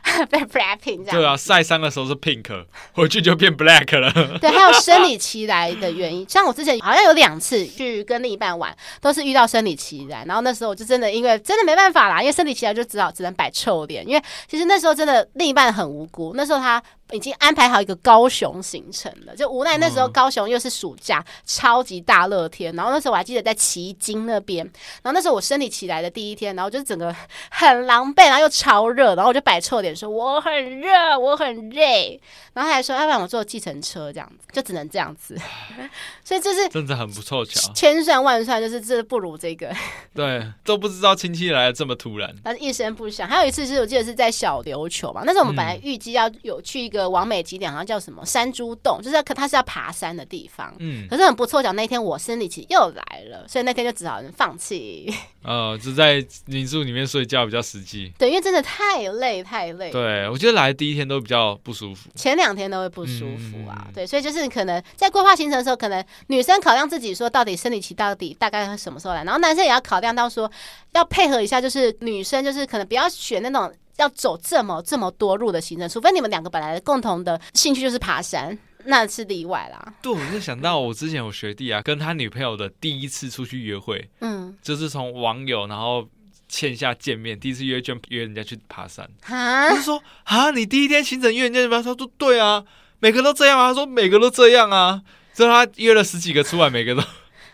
[0.29, 1.11] 被 blackpink 这样。
[1.11, 4.11] 对啊，晒伤的时候是 pink，回去就变 black 了。
[4.39, 16.81] 对，还有生理期来的原因，像我之前好像有两次去跟另一半玩，都是遇到生理期来，然后那时候我就真的因为真的没办法啦，因为生理期来就只好只能摆臭脸，因为其实那时候真的另一半很无辜，那时候他。
[17.11, 22.75] 已经安排好一个高雄行程了，就无奈那时候高雄又是暑假，嗯、超级大热天。
[22.75, 24.65] 然后那时候我还记得在旗津那边，
[25.03, 27.15] 然后那时候我生理起来的第一天，然后就整个
[27.49, 32.19] 很狼狈，然后又超热，然后我就摆臭脸说我很热，我很累。
[32.53, 35.37] 然后他还说要不然我坐计程车这样子，就只能这样子。
[36.23, 39.73] 所以这是真的很不凑巧，千算万算就是这不如这个。
[40.13, 43.27] 对，都不知道亲戚来的这么突然，但是一声不响。
[43.27, 47.00] 还有一次是我记得是在小琉球嘛，那时候我们本来预计要有去一个。
[47.09, 50.73] 网美景点好像叫什么山猪洞，就是可它是要爬山的地方。
[50.79, 55.13] 嗯，可是很不凑巧，那天我生理期又来了，所以那天就只好放弃。
[55.43, 58.11] 呃， 就在民宿里面睡觉比较实际。
[58.17, 59.91] 对，因为真的太累太累。
[59.91, 63.85] 对，我觉得来第一天都比较不舒服，前两天都会不舒服啊。
[63.87, 70.51] 嗯、对，所以就是可能在规划行程的时候，可能女生考量自己说到底生理期到底大概什么时候来，然后男生也要考量到说
[70.93, 73.71] 要配合一下，就是女生就是可能不要选那种。
[74.01, 79.93] 要走这么这么多路的行程，除非你们两个本来的共同的兴趣就是爬山，那是例外啦。
[80.01, 86.07] 对，我就想到我之前有学弟啊，跟他女朋友的第一次出去约会，嗯，就是从网友然后
[86.47, 89.07] 线下见面，第一次约就约人家去爬山。
[89.21, 91.93] 哈我就说啊，你第一天行程约人家去爬山？
[91.93, 92.63] 他说对啊，
[92.99, 93.69] 每个都这样啊。
[93.69, 95.01] 他说每个都这样啊。
[95.33, 97.01] 之后他约了十几个出来，每个都。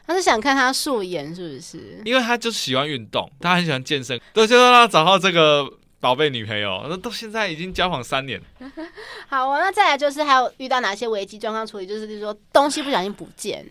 [0.08, 2.02] 他是想看他素颜是不是？
[2.06, 6.86] 因为他就喜欢运动，他很喜欢健身，对，就让他找到这个宝贝女朋友。
[6.90, 8.42] 那到现在已经交往三年。
[9.28, 11.88] 好啊，那再来就是还有遇到哪些危机状况处理？
[11.88, 13.66] 就是就是说东西不小心不见。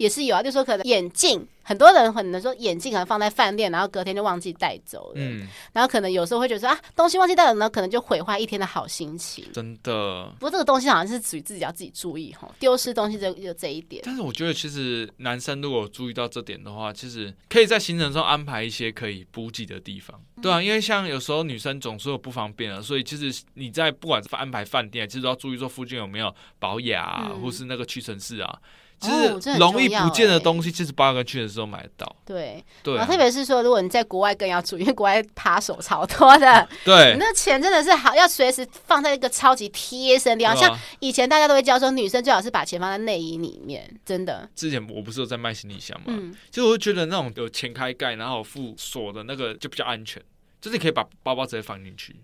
[0.00, 5.16] 也是有啊，就说可能眼镜，很多人可能说眼镜可能放在饭店，然后隔天就忘记带走了。
[5.16, 9.44] 嗯，然后可能有时候会觉得说啊，东西忘记带了呢，可能就毁坏一天的好心情。
[9.52, 10.32] 真的。
[10.38, 14.00] 不过这个东西好像是属于自己要自己注意哈，丢失东西就就这一点。
[14.06, 20.18] 但是我觉得其实男生如果注意到这点的话，其实可以在行程中安排一些可以补给的地方。
[20.36, 28.58] 嗯、对啊，因为像有时候女生总是有不方便啊，所以其实你在不管是安排饭店，其实都要注意说附近有没有保雅、啊嗯、或是那个屈臣氏啊。
[29.00, 32.16] 其实容易不见的东西，其实八个去的时候买得到。
[32.26, 36.68] 对对、啊，特别是说，如果你在国外更要注意，因为国外扒手超多的。
[36.84, 40.54] 对，那钱真的是好，要随时放在一个超级贴身的地方。
[40.54, 44.48] 像以前大家都会教说，女生最好是把钱放在内衣里面，真的。
[44.54, 46.06] 之前我不是有在卖行李箱嘛？
[46.08, 50.22] 嗯，其实我会觉得那种有前开盖，然后附锁的那个就比较安全，
[50.60, 52.16] 就是你可以把包包直接放进去。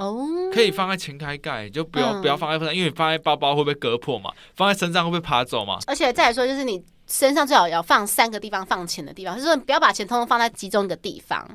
[0.00, 4.32] 哦，可以放在前开盖，就不要、嗯、不要放在身上，因为你放在包包会不会割破嘛？
[4.56, 5.78] 放在身上会不会爬走嘛？
[5.86, 11.46] 而且再来说，就是你身上最好要放三个地方放钱的地方，就是说你不要把钱通通放在集中一个地方。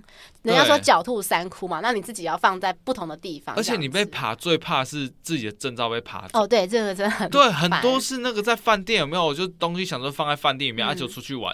[0.44, 3.56] 人家说狡兔三窟嘛，那你自己要放在不同的地方。
[3.56, 6.44] 而且你被爬最怕是自己的证照被爬走。
[6.44, 9.34] 哦，对，这个真的很对，很多是那个在饭店有没有？
[9.34, 11.52] 就东西想说放在饭店里面，而、嗯、且、啊、出去玩，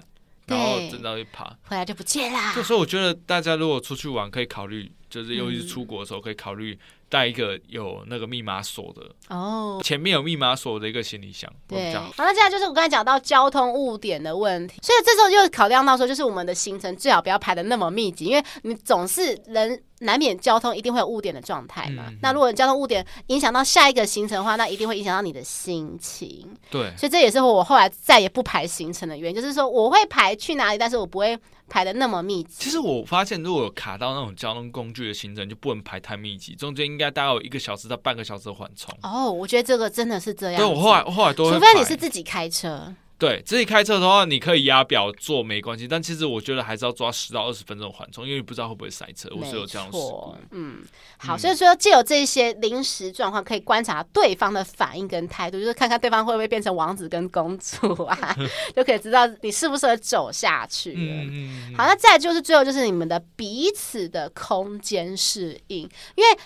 [0.51, 2.53] 然后真的会爬，回来就不见啦。
[2.63, 4.91] 所以我觉得大家如果出去玩，可以考虑。
[5.11, 11.93] 就是尤其是出国的时候，可以考虑带一个有那个密码锁的哦，前面有密码锁的一个行李箱，对。
[11.93, 22.03] 好，那接下来就是我刚才讲到交通误点的问题，所以这时候就考量到说，就是我们的行程最好不要排的那么密集，因为你总是人难免交通一定会有误点的状态嘛。
[22.09, 26.47] 嗯、那如果交通误点影响到下一个行程的话，那一定会影响到你的心情。
[26.69, 31.37] 对，所以这也是我后来再也不排行程的原因，就是说我会排去哪里，但是我不会。
[31.73, 38.93] 排的那么密集，其实我发现，如果卡到那种交通工具的行程，就不能排太密集，中间应该大概有一个小时到半个小时的缓冲。
[39.03, 40.61] 哦，我觉得这个真的是这样。
[40.61, 42.93] 对，我后来我后来都，除非你是自己开车。
[43.21, 49.29] 对，自己开车的话，你可以压表做没关系，但其实我觉得还是要抓十到二十分钟缓冲，因为不知道会不会塞车。
[49.39, 50.35] 我是有这样的事故。
[50.49, 50.83] 嗯，
[51.19, 58.35] 好，所以说借由这些临时状况，可以观察对方的反应跟态度，就是看看对方会不会变成王子跟公主啊，
[58.75, 60.95] 就可以知道你适不适合走下去。
[60.97, 66.39] 嗯，好，那再就是最后就是你们的彼此的空间适应，因为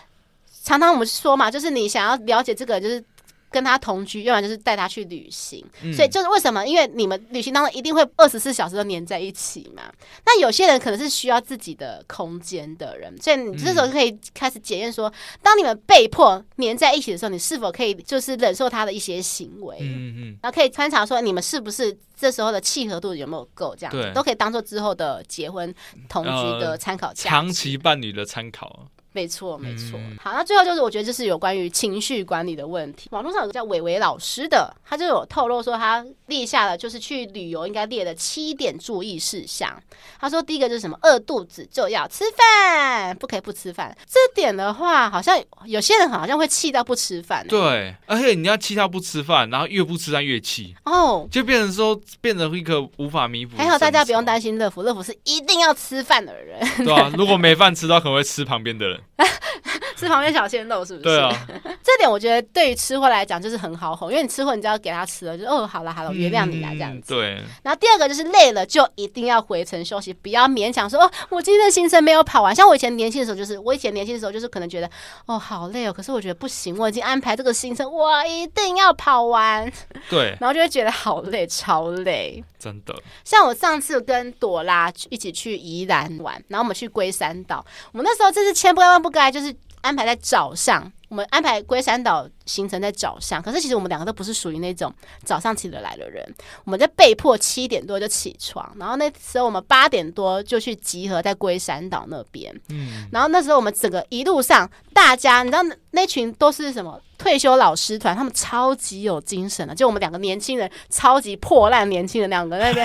[0.62, 3.02] 常常我们说嘛，就是你想要了解这个，就是。
[3.52, 6.66] 跟他同居，要不然就是带他去旅行，嗯，所以就是为什么？
[6.66, 9.84] 因为你们旅行当中一定会二十四小时都黏在一起嘛。
[10.26, 19.78] 那有些人可能是需要自己的空间的人，所以你这时候可以开始检验说，当你们被迫黏在一起的时候，你是否可以就是忍受他的一些行为？
[19.80, 25.74] 嗯嗯，然后可以观察说你们是不是这时候的契合度有没有够，这样子都可以当做之后的结婚
[26.10, 26.30] 同居
[26.60, 28.88] 的参考，长期伴侣的参考。
[29.16, 29.98] 没错，没错。
[30.22, 33.08] 好，那最后就是我觉得这是有关于情绪管理的问题。
[33.12, 39.82] 网络上有个叫伟伟老师的，他就有透露说，他列下了就是去旅游应该列的七点注意事项。
[40.20, 43.98] 他说第一个就是什么，饿肚子就要吃饭，不可以不吃饭。
[44.06, 47.48] 这点的话，好像有些人好像会气到不吃饭欸。
[47.48, 53.56] 对，而且你要气到不吃饭，然后越不吃饭越气哦，就变成说变成一个无法弥补。
[53.56, 56.60] 还好大家不用担心乐福，乐福是一定要吃饭的人。
[56.78, 59.00] 对啊，如果没饭吃到，可能会吃旁边的人。
[59.96, 61.04] 吃旁边小鲜肉是不是？
[61.04, 61.32] 对啊，
[61.82, 67.14] 这点我觉得对于吃货来讲就是很好哄，因为你吃货，你只要给他吃了，就哦，好了好了，原谅你啦这样子。
[67.14, 67.42] 对。
[67.64, 72.54] 然后第二个就是累了就一定要回程休息，不要勉强说哦，我今天的行程没有跑完。
[72.54, 74.90] 像我以前年轻的时候，就是我以前年轻的时候，就是可能觉得
[75.28, 79.72] 哦好累哦，可是我觉得不行，我已经安排这个行程，我一定要跑完。
[80.10, 80.36] 对。
[80.42, 82.44] 然后就会觉得好累，超累。
[82.60, 82.94] 真的。
[83.24, 89.56] 像我上次跟朵拉一起去宜兰玩，然后我们去龟山岛，我们那时候真是千不该万不该，就是。
[89.86, 93.40] 安排在早上，我们安排龟山岛行程在早上。
[93.40, 94.92] 可是其实我们两个都不是属于那种
[95.24, 96.28] 早上起得来的人，
[96.64, 102.52] 我们在被迫七点多就起床，然后那时候我们八点多就去集合在龟山岛那边。
[102.70, 112.84] 嗯，然后那时候我们整个一路上，大家你知道那群都是什么退休老师团，他们超级有精神的，就我们两个年轻人超级破烂年轻人两个那边，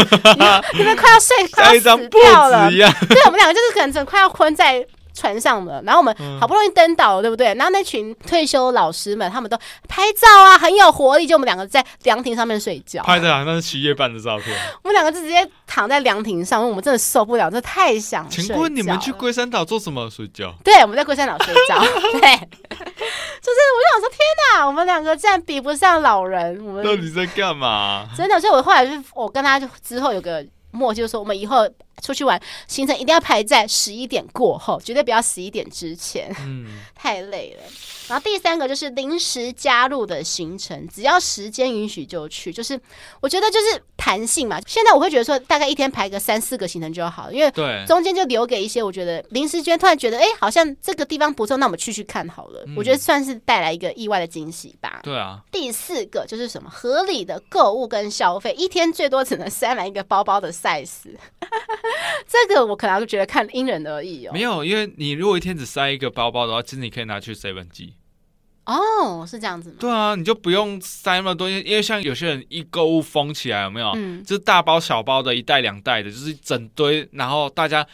[0.76, 4.86] 你们快要睡 快要死掉了，对，我们两个就是可能快要昏在。
[5.14, 7.54] 船上了，然后我们好不容易登岛了，对不对？
[7.54, 9.56] 然后那群退休老师们他们都
[9.88, 14.56] 拍照啊，很有活力，就我们两个在凉亭上面睡觉，拍的好像是七月半的照片。
[14.82, 18.28] 我们两个就直接躺在凉亭上，因为我们真的受不了，这太想。
[18.28, 20.08] 请问你们去龟山岛做什么？
[20.10, 20.54] 睡觉？
[20.64, 21.78] 对，我们在龟山岛睡觉。
[21.80, 24.18] 对，就是我就想说，天
[24.54, 28.08] 哪，我们两个竟然比不上老人，我们到底在干嘛？
[28.16, 31.68] 真的，所以我后来就我跟他就之后有个默契，就是说我们以后。
[32.00, 37.62] 出去玩行程一定要排在十一点过后，绝对不要十一点之前，嗯， 太累了。
[38.08, 42.78] 然后第三个就是临时加入的行程，只要时间允许就去，就是
[43.20, 44.60] 我觉得就是弹性嘛。
[44.66, 52.64] 现在我会觉得说，大概一天排个三四个行程就好了，因为对中间就留给一些我觉得临时间突然觉得哎、欸，好像这个地方不错，那我们去去看好了。
[52.66, 55.00] 嗯、我觉得算是带来一个意外的惊喜吧。
[55.04, 55.40] 对啊。
[55.52, 61.14] 第四个就是什么合理的购物跟消费，一天最多只能塞满一个包包的 size。
[62.26, 64.32] 这个我可能会觉得看因人而异哦。
[64.32, 67.94] 没有，因为你如果一天只塞一个包包的话，其实你可以拿去 seven 寄。
[68.66, 69.76] 哦，是这样子吗？
[69.80, 73.90] 对啊，你就不用塞那么多，因为像有些人一购物疯起来，有没有？
[73.96, 77.84] 嗯，就是大包小包的，一袋两袋的，就是整堆，然后大家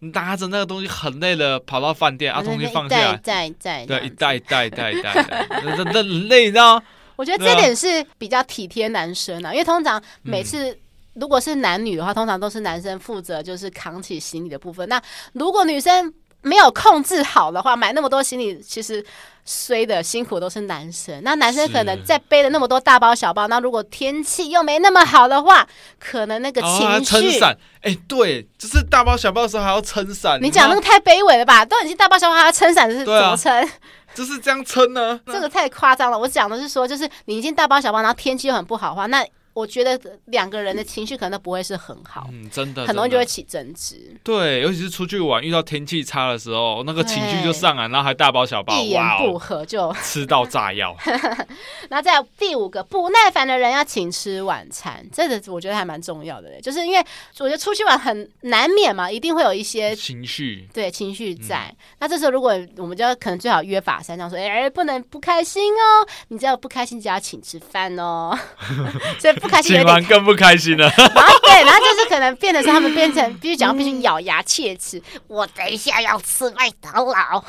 [0.00, 6.82] 拿着那个东西很累了，跑到饭店，把东西放下来，再再对，一袋一袋一袋一袋的，那那累，你知道？
[7.14, 10.76] 我觉得这点是比较体贴男生啊，因为通常每次。
[11.14, 14.88] 如果是男女的话，通常都是男生负责就是扛起行李的部分。
[14.88, 15.00] 那
[15.32, 19.04] 如果女生没有控制好的话，买那么多行李，其实
[19.44, 21.20] 衰的辛苦都是男生。
[21.24, 25.66] 那男生可能在背了那么多大包小包，那如果天气又没那么好的话，
[25.98, 27.04] 可能那个情绪。
[27.04, 30.38] 撑伞，哎，对，就是大包小包的时候还要撑伞。
[30.40, 31.64] 你讲那个太卑微了吧？
[31.64, 33.68] 都已经大包小包还要撑伞，是怎么撑？
[34.14, 35.18] 就 是这样撑呢？
[35.26, 36.16] 这个太夸张了。
[36.16, 39.26] 我讲的是说，就是你已经大包小包，然后天气又很不好的话，那。
[39.58, 43.96] 我觉得两个人的情绪可能都不会是很好，嗯，真的，很容易就会起争执。
[44.22, 50.96] 对，尤其是出去玩遇到天气差的时候，那个情绪就上来，然后还大包小包，一言不合就吃到炸药。
[51.90, 57.04] 那再第五个，不耐烦的人要请吃晚餐，这个我觉得还蛮重要的嘞，就是因为
[57.40, 61.66] 我觉得出去玩很难免嘛，一定会有一些情绪，对情绪在。
[61.68, 68.38] 嗯、那这时候如果我们就要可能最好约法三章，说，哎、欸，不能不开心哦，你只要不开心就要请吃饭哦，
[69.18, 69.47] 所以不。
[69.62, 75.02] 请完更不开心了，然后对，然后就是可能变得是他们变成必须讲，必须咬牙切齿。
[75.26, 77.44] 我等一下要吃麦当劳，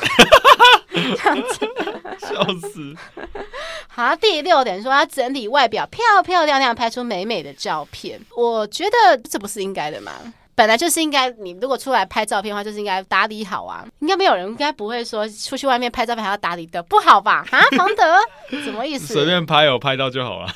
[0.91, 1.59] 这样子，
[2.19, 2.95] 笑死。
[3.87, 8.19] 好，第六点说要整理外表漂漂亮亮，拍出美美的照片。
[8.35, 10.11] 我觉得这不是应该的吗？
[10.55, 13.85] 本来就是应该，你如果出来拍照片的话，就是应该打理好啊。
[13.99, 17.45] 应该没有人应该不会说出去外面拍照片还要打理的不好吧？
[17.49, 18.17] 啊，庞德，
[18.63, 19.13] 什么意思？
[19.13, 20.49] 随便拍有拍到就好了。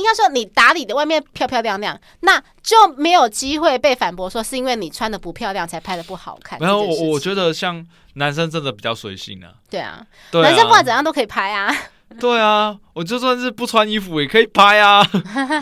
[0.00, 6.58] 应该说，你打理的外面漂漂亮亮，那就没有机会被反驳说是因为你穿的不漂亮才拍的不好看。
[6.58, 9.52] 没有，我我觉得像男生真的比较随性啊。
[9.68, 11.74] 对啊，对啊，男生不管怎样都可以拍啊。
[12.18, 15.00] 对啊，我就算是不穿衣服也可以拍啊。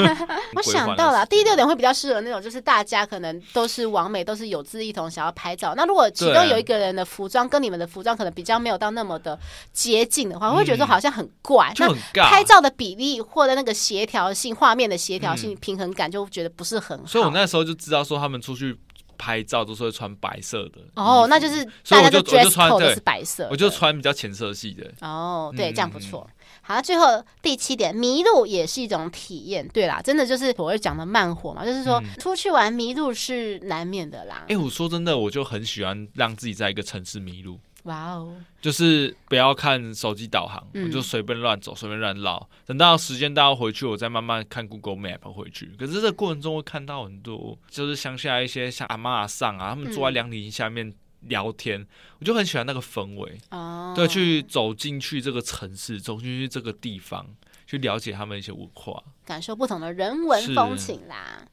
[0.56, 5.74] 我想到了，第六点会比较适合那种，就是大家可能都是完美，都是有志一同想要拍照。
[5.76, 9.38] 那如果其中有一个人的服装跟你们的服装可能比较没有到那么的
[9.72, 11.72] 接近的话，我会觉得说好像很怪。
[11.76, 11.92] 那
[12.24, 17.06] 拍照的比例或者那个协调性、画面的协调性、平衡感，就觉得不是很好。
[17.06, 18.76] 所以我那时候就知道说，他们出去
[19.16, 20.80] 拍照都是会穿白色的。
[20.94, 24.90] 哦，那就是大家就 dress code 都是白色，我就穿比较浅色系的。
[25.00, 26.28] 哦，对，这样不错。
[26.68, 29.66] 好，最后第七点，迷路也是一种体验。
[29.68, 34.40] 对啦，真的就是我会讲的慢火嘛，就是说、嗯、出去玩迷路是难免的啦。
[34.42, 37.58] 哎、欸，我说真的，我就很喜欢让自己在一个城市迷路。
[37.84, 42.46] 哇哦，就是不要看手机导航，嗯、我就随便乱走，随便乱绕。
[42.66, 45.72] 等到时间到回去，我再慢慢看 Google Map 回去。
[45.78, 50.92] 可是这个过程中会看到很多，就是乡下一些像阿嬷阿桑啊，他们坐在凉亭下面。
[51.20, 51.86] 嗯聊天，
[52.20, 53.92] 我就很喜欢那个氛围哦。
[53.94, 57.26] 对，去走进去这个城市，走进去这个地方，
[57.66, 61.44] 去了解他们一些文化，感受不同的人文风情啦。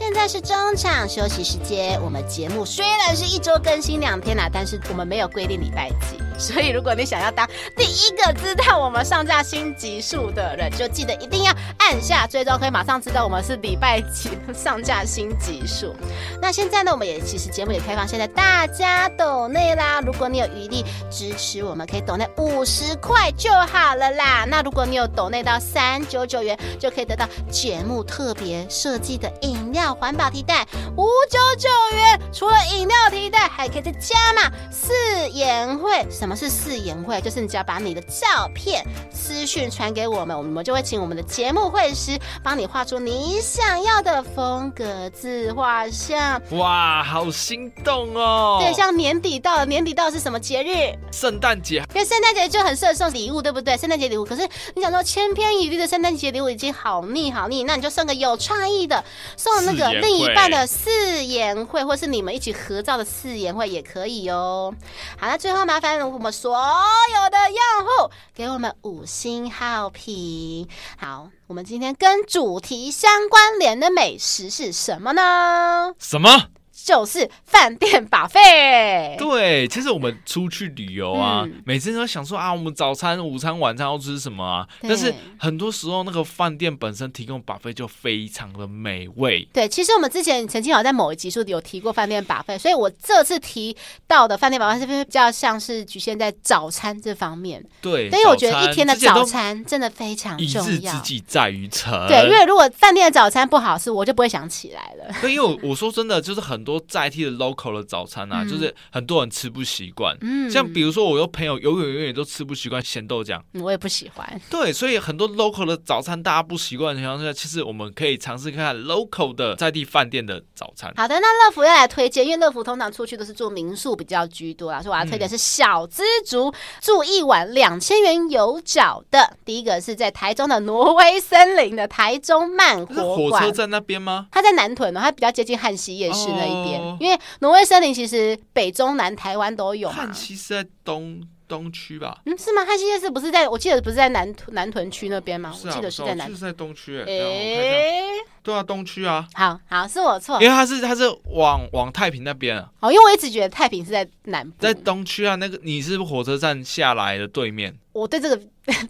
[0.00, 2.02] 现在是中场休息时间。
[2.02, 6.18] 我们节目虽然是一周更新两天啦，但是我们没有规定礼拜几。
[6.38, 15.94] 所以，如果你想要当第一个知道我们上架新集数的人，就记得一定要按下追踪，可以马上知道我们是礼拜几上架新集数。
[16.40, 20.00] 那现在呢，我们也其实节目也开放，现在大家抖内啦。
[20.00, 24.46] 如果你有余力支持我们，可以抖内五十块就好了啦。
[24.48, 29.89] 那如果你有抖内到三九九元，就可以得到节目特别设计的饮料。
[29.90, 32.20] 料环保替代五九九元。
[32.32, 34.92] 除了饮料替代，还可以再加嘛四
[35.30, 36.06] 言会。
[36.10, 37.20] 什么是四言会？
[37.20, 46.40] 就是你只要把你的照片私讯传给我们，我们就会请我们的节目会师帮你画出你想要的风格自画像。
[46.52, 48.58] 哇，好心动哦！
[48.62, 50.94] 对，像年底到了，年底到是什么节日？
[51.12, 51.76] 圣诞节。
[51.94, 53.76] 因为圣诞节就很适合送礼物，对不对？
[53.76, 59.02] 圣诞节礼物，可是你想说千篇一律的圣诞节礼物已经好腻好腻，那你就送个有创意的，
[59.36, 64.74] 送那个另一半的誓言会，或是你们一起合照的誓言会也可以哦。
[65.18, 70.68] 好，那最后麻烦我们所有的用户给我们五星好评。
[70.98, 75.94] 好，我们今天跟主题相关联的美食是什么呢？
[75.98, 76.48] 什么？
[76.84, 79.16] 就是饭店 buffet。
[79.18, 84.66] 对，其实我们出去旅游啊，嗯、每次都想说啊，我们早餐、午餐、晚餐要吃什么啊？
[84.82, 89.46] 但是很多时候那个饭店本身提供 buffet 就非常的美味。
[89.52, 93.76] 对，其实我们之前曾经好像在某一集数有提过饭店 buffet，所以我这次提
[94.06, 97.62] 到的饭店 buffet 是不是比较像是局限在早餐这方面？
[97.82, 100.70] 对，因为我觉得一天的早餐真的非常重要。
[100.70, 101.92] 一日之计在于晨。
[102.08, 105.14] 对，因为如果饭店的早餐不好吃，我就不会想起来了。
[105.20, 106.69] 对，因为我我说真的，就是很多。
[106.70, 110.16] 多代替的 local 的早餐啊，嗯、就是很多人吃不习惯。
[110.20, 114.40] 嗯，像比如说，我有朋友永远永远都吃不习惯咸豆浆，我也不喜欢。
[114.48, 120.92] 对，所以很多 local 的早餐大家不习惯的情况下，其实我们可以尝试看看 local 的在地饭店的早餐。
[120.96, 129.36] 好的，那乐福要来推荐，因为乐福通常出去都是住民宿比较居多啊，所以我要推荐是小资族住一晚两千元有找的。
[129.44, 134.26] 第一个是在台中的挪威森林的台中慢活火车站那边吗？
[134.30, 136.80] 它在南屯哦，它比较接近汉西夜市那一边。
[136.80, 142.20] 哦、因为挪威森林其实北中南台湾都有嘛，汉溪是在东东区吧？
[142.26, 142.64] 嗯，是吗？
[142.64, 145.52] 汉溪夜市不是在，我记得不是在南南屯区那边吗？
[145.64, 146.98] 我记得是在南，是在东区。
[147.00, 148.02] 哎、欸，
[148.42, 149.26] 对啊，东区啊。
[149.34, 152.68] 好好，是我错，因为它是它是往往太平那边啊。
[152.80, 155.34] 哦，因为我一直觉得太平是在南部，在东区啊。
[155.34, 157.74] 那个你是火车站下来的对面。
[157.92, 158.36] 我对这个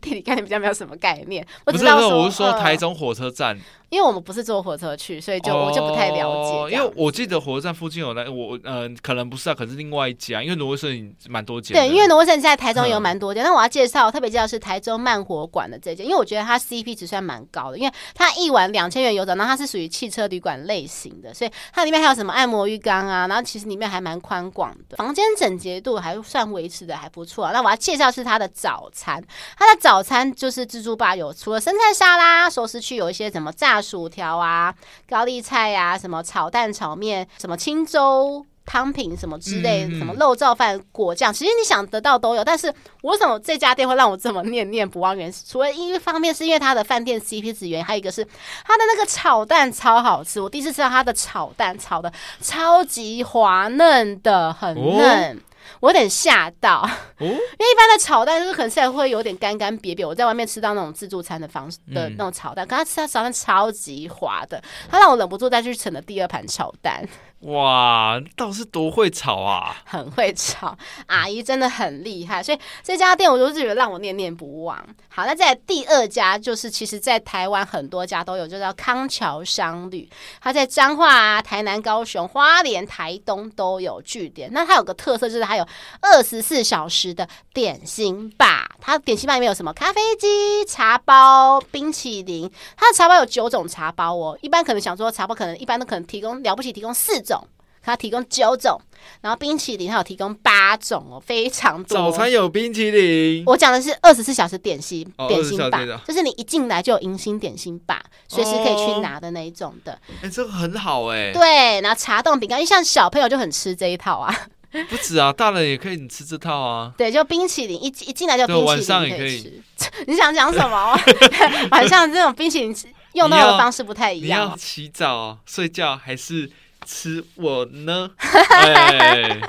[0.02, 1.44] 地理概念比较没有什么概念。
[1.64, 3.58] 不是，我是说台中火车站。
[3.88, 6.52] 因为我们不是坐火车去，所以就我就不太了解。
[6.52, 10.40] 哦、因为我记得火车站附近有那我嗯、呃，可能不是啊，可能是另外一家。
[10.40, 11.74] 因为挪威森林蛮多间。
[11.74, 13.42] 对，因为挪威森林在台中也有蛮多间。
[13.42, 29.24] 那、嗯、我要介绍，特别介绍是台中慢火馆的这间，因为我觉得它 CP 值算蛮高的，因为它一晚两千元有找，然后它是属于汽车旅馆类型的，所以它里面还有什么按摩浴缸啊，然后其实里面还蛮宽广的，房间整洁度还算维持的还不错、那我要介绍是它的早餐，
[29.56, 34.74] 它的早餐就是自助吧，有除了生菜沙拉、熟食区有一些什么炸薯条啊。
[35.08, 42.44] 高丽菜呀、啊，什么炒蛋、炒面，什么清粥汤品，什么之类，嗯嗯什么肉燥饭、果酱，其实你想得到都有。
[42.44, 45.16] 但是为什么这家店会让我这么念念不忘？
[45.16, 48.24] 原除了一方面是因为它的饭店 CP 值原因，还有一个是
[48.64, 50.40] 它的那个炒蛋超好吃。
[50.40, 55.36] 我第一次吃到它的炒蛋，炒的超级滑嫩的，很嫩。
[55.36, 55.40] 哦
[55.78, 56.86] 我有点吓到，
[57.18, 60.06] 因为一般的炒蛋就是可能现在会有点干干瘪瘪。
[60.06, 64.60] 我在外面吃到那种自助餐的方式的那种炒蛋，可他吃到炒蛋超级滑的，
[64.90, 67.06] 他让我忍不住再去盛了第二盘炒蛋。
[67.40, 69.74] 哇，倒是多会炒啊！
[69.84, 70.76] 很会炒，
[71.06, 74.78] 阿姨真的很厉害，所以这家店我就是觉得让我念念不忘。
[75.08, 80.06] 好，那在第二家就是，其实在台湾很多家都有，就叫康桥商旅，
[80.42, 84.50] 它在彰化啊、台南、高雄、花莲、台东都有据点。
[84.52, 85.66] 那它有个特色就是它有
[86.02, 92.50] 二十四小时的点心吧，它点心吧里面有什么咖啡机、茶包、冰淇淋。
[92.76, 97.46] 它的茶包有九种茶包哦，一般可能想说茶包可能一般都可能提供了不起提供四种。
[97.82, 98.78] 它提供九种，
[99.22, 101.96] 然后冰淇淋它有提供八种哦，非常多。
[101.96, 109.98] 早餐有冰淇淋，我讲的是二十四小时点心、哦、点心吧，就是你一进来就有迎新点心吧，随时可以去拿的那一种的。
[110.20, 111.32] 哎、欸，这个很好哎、欸。
[111.32, 114.48] 对，然后茶冻饼干，因为像小朋友就很吃这一套啊。
[114.90, 116.92] 不止啊，大人也可以你吃这套啊。
[116.98, 118.60] 对，就冰淇淋一一进来就。
[118.60, 119.62] 晚上也可以。
[120.06, 121.00] 你想讲什么？
[121.72, 122.76] 晚上这种冰淇淋
[123.14, 124.46] 用到的方式不太一样。
[124.46, 126.50] 你要洗澡、睡觉还是？
[126.86, 128.10] 吃我呢？
[128.18, 129.40] 哎、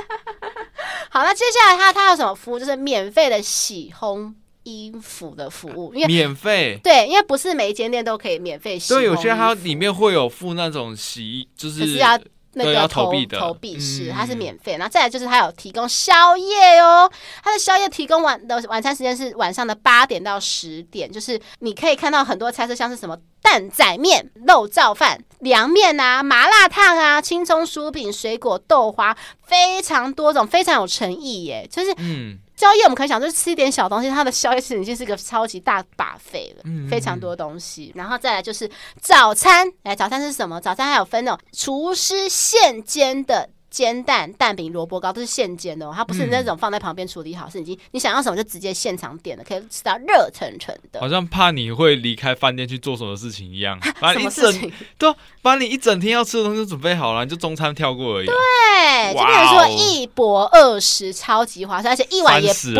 [1.09, 2.59] 好，那接下来他他有什么服务？
[2.59, 8.93] 就是免费的洗烘衣服的服务，因为免费对，因为不是每一间店都可以免费洗。
[8.93, 12.19] 对，有些它里面会有附那种洗，就是，是要
[12.53, 14.73] 那个投投币的投币式，它是免费。
[14.73, 17.11] 然后再来就是它有提供宵夜哦，
[17.43, 23.17] 它的宵夜提供晚的晚餐时间是晚上的八点到十点，就是你可以看到很多菜色，像是什么。
[23.43, 31.67] 蛋仔面、肉燥饭、凉面啊、麻辣烫啊、青葱酥饼、水果豆花，非常多种，非常有诚意耶。
[31.69, 37.91] 就是，嗯，宵夜我们可以想，就是吃一点小东西，它的宵夜其实已经是个超级大 buffet 了，嗯、非常多东西。
[37.95, 38.69] 然后再来就是
[39.01, 40.61] 早餐，哎，早餐是什么？
[40.61, 43.49] 早餐还有分那种厨师现煎的。
[43.71, 50.99] 煎蛋、蛋饼、萝卜糕都是现煎的哦，它不是那种放在旁边处理好，嗯、是已经你想要什么就直接现场点的，可以吃到热腾腾的。
[50.99, 54.73] 好像怕你会离开饭店去做什么事情一样， 把你一整什么事情？
[54.97, 58.25] 对，把你一整天要吃的东西都准备好了，你就中餐跳过而已。
[58.25, 62.79] 对，就比如说一博二十，超级划算，而且一碗也不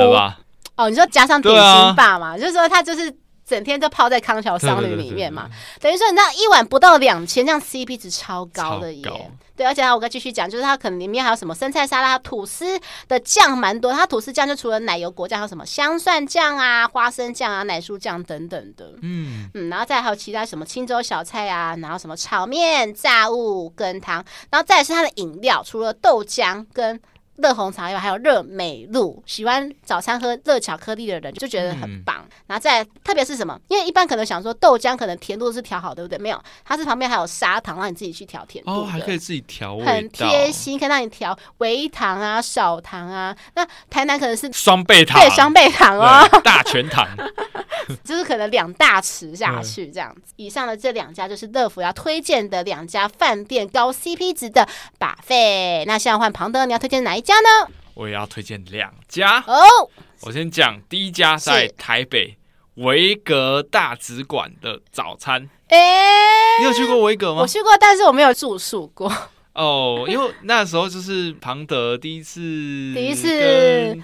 [0.75, 3.15] 哦，你说加上点心吧嘛，啊、就是说他就是。
[3.51, 5.49] 整天都泡在康桥商旅里面嘛，
[5.81, 9.29] 等于说你知道一碗不到两千，这样 CP 值超高的耶。
[9.57, 12.79] 对，而且还我再继续讲，就是它可能里面还有什么生菜沙拉、吐司
[13.09, 13.91] 的酱蛮多。
[13.91, 18.93] 它吐司酱就除了奶油果酱，还有什么香蒜酱啊、花生酱啊、奶酥酱等等的。
[19.01, 26.99] 嗯嗯，然后再还有其他什么清粥小菜啊，然后什么炒面、炸物羹汤，然后再是它的饮料，除了豆浆跟。
[27.37, 29.21] 热红茶以外，还有热美露。
[29.25, 32.17] 喜欢早餐喝热巧克力的人就觉得很棒。
[32.19, 33.59] 嗯、然后再特别是什么？
[33.67, 36.17] 因为一般可能想说豆浆可能甜度是调好，对不对？
[36.19, 38.71] 没有，它是旁边还有砂糖，让你自己去调甜度。
[38.71, 43.35] 哦，还可以自己调，很贴心，可以让你调微糖啊、少糖啊。
[43.55, 47.07] 那台南可能是双倍糖，对，双倍糖哦，大全糖，
[48.03, 50.21] 就是可能两大匙下去这样子。
[50.25, 54.67] 嗯、以上的这两家就是乐福要推荐的两家饭店高 CP 值的
[54.99, 55.85] buffet。
[55.85, 57.31] 那现在换庞德，你要推荐哪一家？
[57.31, 57.71] 家呢？
[57.93, 59.89] 我也要推荐两家哦。
[60.21, 62.37] 我先讲第一家，在台北
[62.75, 65.49] 维格大直馆的早餐。
[65.67, 67.41] 哎，你有去过维格吗？
[67.41, 69.11] 我去过，但是我没有住宿过。
[69.53, 73.27] 哦，因为那时候就是庞德第一次，第一次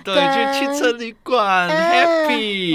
[0.04, 2.74] 对，去汽车旅馆 Happy，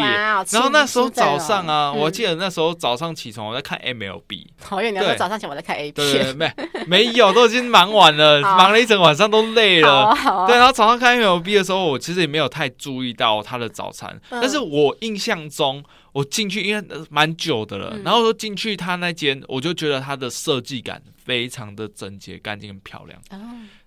[0.50, 6.52] 然后那时候早上啊，我记得那时候早上起床我在看 MLB，好，因为你要说早上起来我在看 A 片，对，没
[6.86, 10.16] 没有，都已经忙完了， 忙了一整晚上都累了，
[10.46, 15.84] 对，然后早上看 MLB 的时候，我其实也没有太注意到他的早餐，但是我印象中。
[16.12, 23.18] 我进去，因为蛮久的了，嗯、然后说进去他那间，我就觉得它的设计感非常的整洁、干净、漂亮。
[23.30, 23.38] 哦、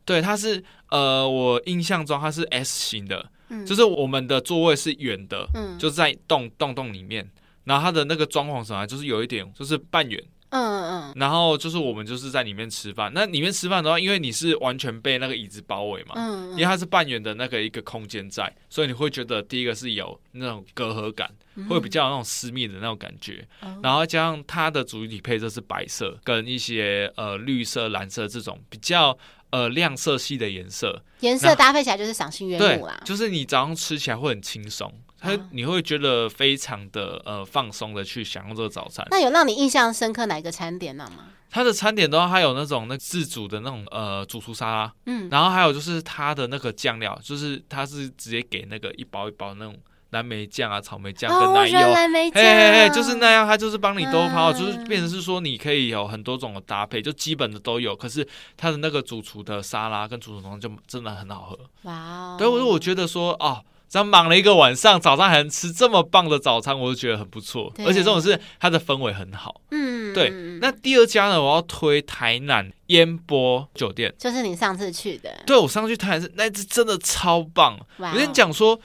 [0.03, 7.29] 对，它是呃，我印象中它是 S 型的，嗯、就是我们的座位是圆的，嗯、就是在洞洞洞里面，
[7.63, 10.21] 然后它的那个装潢什么，就是有一点就是半圆。
[10.55, 13.11] 嗯嗯，然后就是我们就是在里面吃饭。
[13.13, 21.29] 那里面吃饭的话，因为你是完全被那个椅子包围嘛，嗯，因为它是半圆的那个一个空间在，所以你会觉得第一个是有那种隔阂感，
[21.69, 23.45] 会比较有那种私密的那种感觉。
[23.83, 29.17] 然后加上它的主体配色是白色跟一些呃绿色、蓝色这种比较
[29.49, 32.99] 呃亮色系的颜色，颜色搭配起来就是赏心悦目啦。
[33.03, 34.93] 就是你早上吃起来会很轻松。
[35.25, 39.05] 它你会觉得非常的呃放松的去享用这个早餐。
[39.09, 41.25] 那有让你印象深刻哪一个餐点呢吗？
[41.49, 49.73] 它的餐点的话，还有那种那自煮的那种呃主厨沙拉，嗯，然后还有就是它的那个酱料，就是它是直接给那个一包一包那种
[50.09, 57.95] 蓝莓酱啊、草莓酱跟奶油，蓝莓酱，嘿嘿嘿，就是那样，它就是帮你都泡，嗯、就是变成是说你可以有很多种的搭配，就基本的都有。
[57.95, 61.59] 可是它的那个主厨的沙拉跟主厨汤就真的很好喝。
[61.83, 62.35] 哇哦！
[62.37, 63.63] 对，我我觉得说哦。
[63.95, 67.71] 这样忙了一个晚上，早上还能吃这么棒的早餐，我就觉得很不错。
[67.77, 69.61] 而且这种是它的氛围很好。
[69.71, 70.29] 嗯，对。
[70.59, 75.33] 那第二家呢，我要推台南烟波酒店，就是你上次去的。
[75.47, 77.79] 对，我上次去台南是那次真的超棒。
[77.95, 78.77] Wow 我跟你讲说，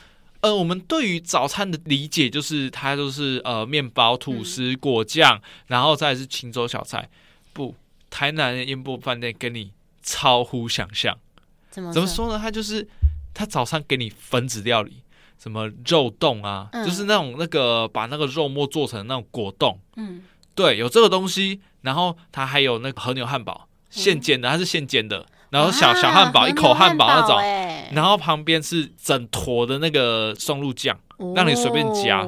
[0.43, 7.09] 呃，我们对于早餐的理解就是它就是呃面包、吐司、果酱，嗯、然后再是青州小菜。
[7.53, 7.75] 不，
[8.11, 9.73] 台南的烟波饭店跟你
[10.05, 11.19] 超乎想象。
[11.69, 12.39] 怎么怎么说呢？
[12.41, 12.87] 它就是。
[13.35, 15.03] 他早上给你分子料理，
[15.39, 20.23] 什么肉冻啊，嗯、就是那种那个把那个肉末做成那种果冻，嗯，
[20.55, 21.61] 对，有这个东西。
[21.83, 25.25] 然后他还有那个和牛汉堡，现煎的，它是现煎的。
[25.49, 27.39] 然后小小汉堡，一口汉堡那种，
[27.93, 30.95] 然后旁边是整坨的那个松露酱，
[31.35, 32.23] 让你随便夹。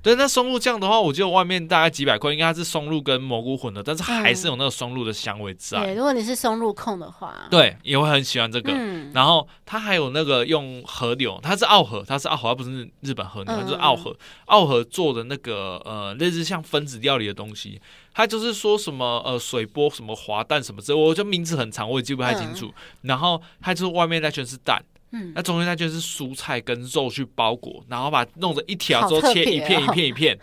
[0.00, 5.82] 对，那松露酱的话，我记得外面大概几百块，应该它是松露跟蘑菇混的，但是还是有那个松露的香味在。
[5.82, 8.72] 对，如果你是松露控的话，对，也会很喜欢这个。
[8.72, 17.80] 嗯、然后它还有那个用和牛，它是奥河，它是奥河，它不是日本和牛，它就是奥河，奥河做的那个呃类似像分子料理的东西。
[18.14, 22.66] 它就是说什么呃水波什么滑蛋什么之类，我觉得名字很长，我也记不太清楚。
[22.66, 22.72] 嗯、
[23.02, 24.82] 然后它就是外面那圈是蛋。
[25.12, 30.38] 嗯，那中间它就是蔬菜跟肉去包裹，然后把弄成一条之后切一片一片一片，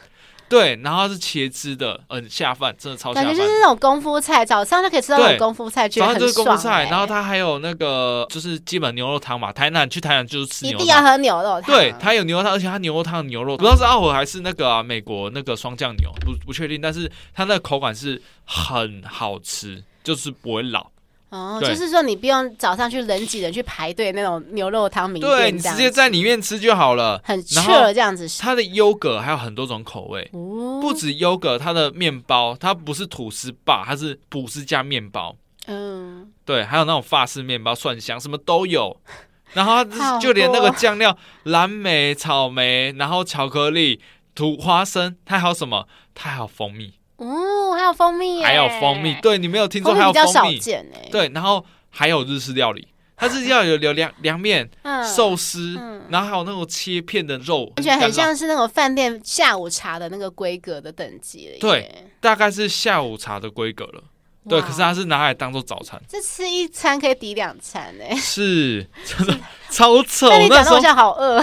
[0.48, 20.92] 对，然后是茄汁的，嗯，下饭真的超下饭，感觉就是那种功夫菜，早上就可以吃到那种功夫菜，早上就是功夫菜，然后它还有那个就是基本牛肉汤嘛，台南去台南就是吃牛肉汤，一定要喝牛肉汤，对，它有牛肉汤，而且它牛肉汤的牛肉不知道是澳尔还是那个美国那个双酱牛，不不确定，但是它那个口感是很好吃，就是不会老。
[21.30, 28.28] 哦，对就是说你不用早上去人挤人去排队那种牛肉汤名店，对你直接在里面吃就好了，很然后 chill 这样子。
[28.40, 35.36] 它的优格还有很多种口味，哦，不止优格，它的面包它不是吐司吧，它是吐司加面包。
[35.68, 38.96] 嗯，对，还有那种法式面包、蒜香什么都有。
[39.54, 39.86] 然后
[40.20, 44.02] 就连那个酱料，蓝莓、草莓，然后巧克力、
[44.34, 45.88] 土花生，它还有什么？
[46.14, 46.94] 它还有蜂蜜。
[47.18, 49.16] 哦，还有蜂蜜，还有蜂蜜。
[49.22, 50.34] 对，你没有听说还有蜂蜜比较？
[50.34, 51.08] 少见哎。
[51.12, 54.70] 对，然后还有日式料理，它日式料理有凉 凉面、
[55.16, 61.58] 寿司，然后还有那种切片的肉，完全很像是那种饭店下午茶的那个规格的等级。
[61.60, 64.04] 对，大概是下午茶的规格了。
[64.48, 68.16] 对，可是它是拿来当做早餐，这吃一餐可以抵两餐哎。
[68.16, 69.40] 是，真的
[69.72, 70.30] 超丑。
[70.30, 71.42] 那你讲的我现在好饿。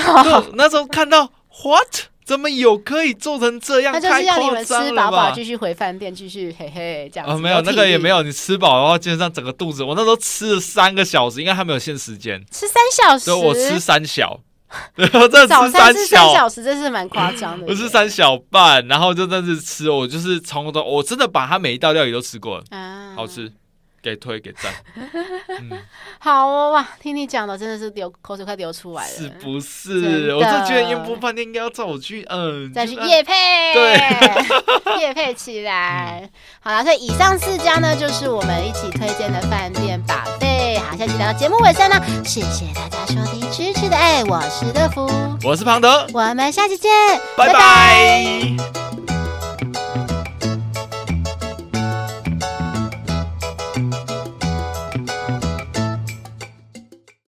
[0.54, 1.28] 那时候看到
[1.64, 2.11] what？
[2.24, 3.92] 怎么有可以做成这样？
[3.92, 7.34] 他就是要你们吃饱饱，继续回饭店，继续嘿嘿这样子。
[7.34, 9.82] 哦，没有那个也没有，你吃饱的话，基本上整个肚子。
[9.82, 12.42] 我那时候吃了三个小时，应该还没有限时间。
[12.50, 13.26] 吃三小时？
[13.26, 14.40] 对，我吃三小。
[14.96, 17.66] 对，我真的早餐吃三小时，这是蛮夸张的。
[17.68, 23.52] 我是三小半，然后就在这吃，我就是从头，我真的把它每一道料理都吃过了，啊，好吃。
[24.02, 24.72] 给推给赞，
[25.60, 25.78] 嗯，
[26.18, 26.86] 好哦哇！
[27.00, 30.34] 听你讲的真的是流口水快流出来了，是不是？
[30.34, 33.32] 我就觉得烟波饭店应该要叫我去，嗯，再去夜配，
[33.72, 33.94] 对，
[35.00, 36.28] 夜配起来。
[36.60, 40.80] 好了，所以以上四家呢，就是我们一起推荐的饭店 Buffet。
[40.80, 45.08] 好，下期来到节目尾声呢，谢谢大家收听《吃吃的爱》，我是乐福，
[45.46, 46.90] 我是庞德，我们下期见，
[47.36, 47.52] 拜拜。
[47.52, 48.91] 拜拜。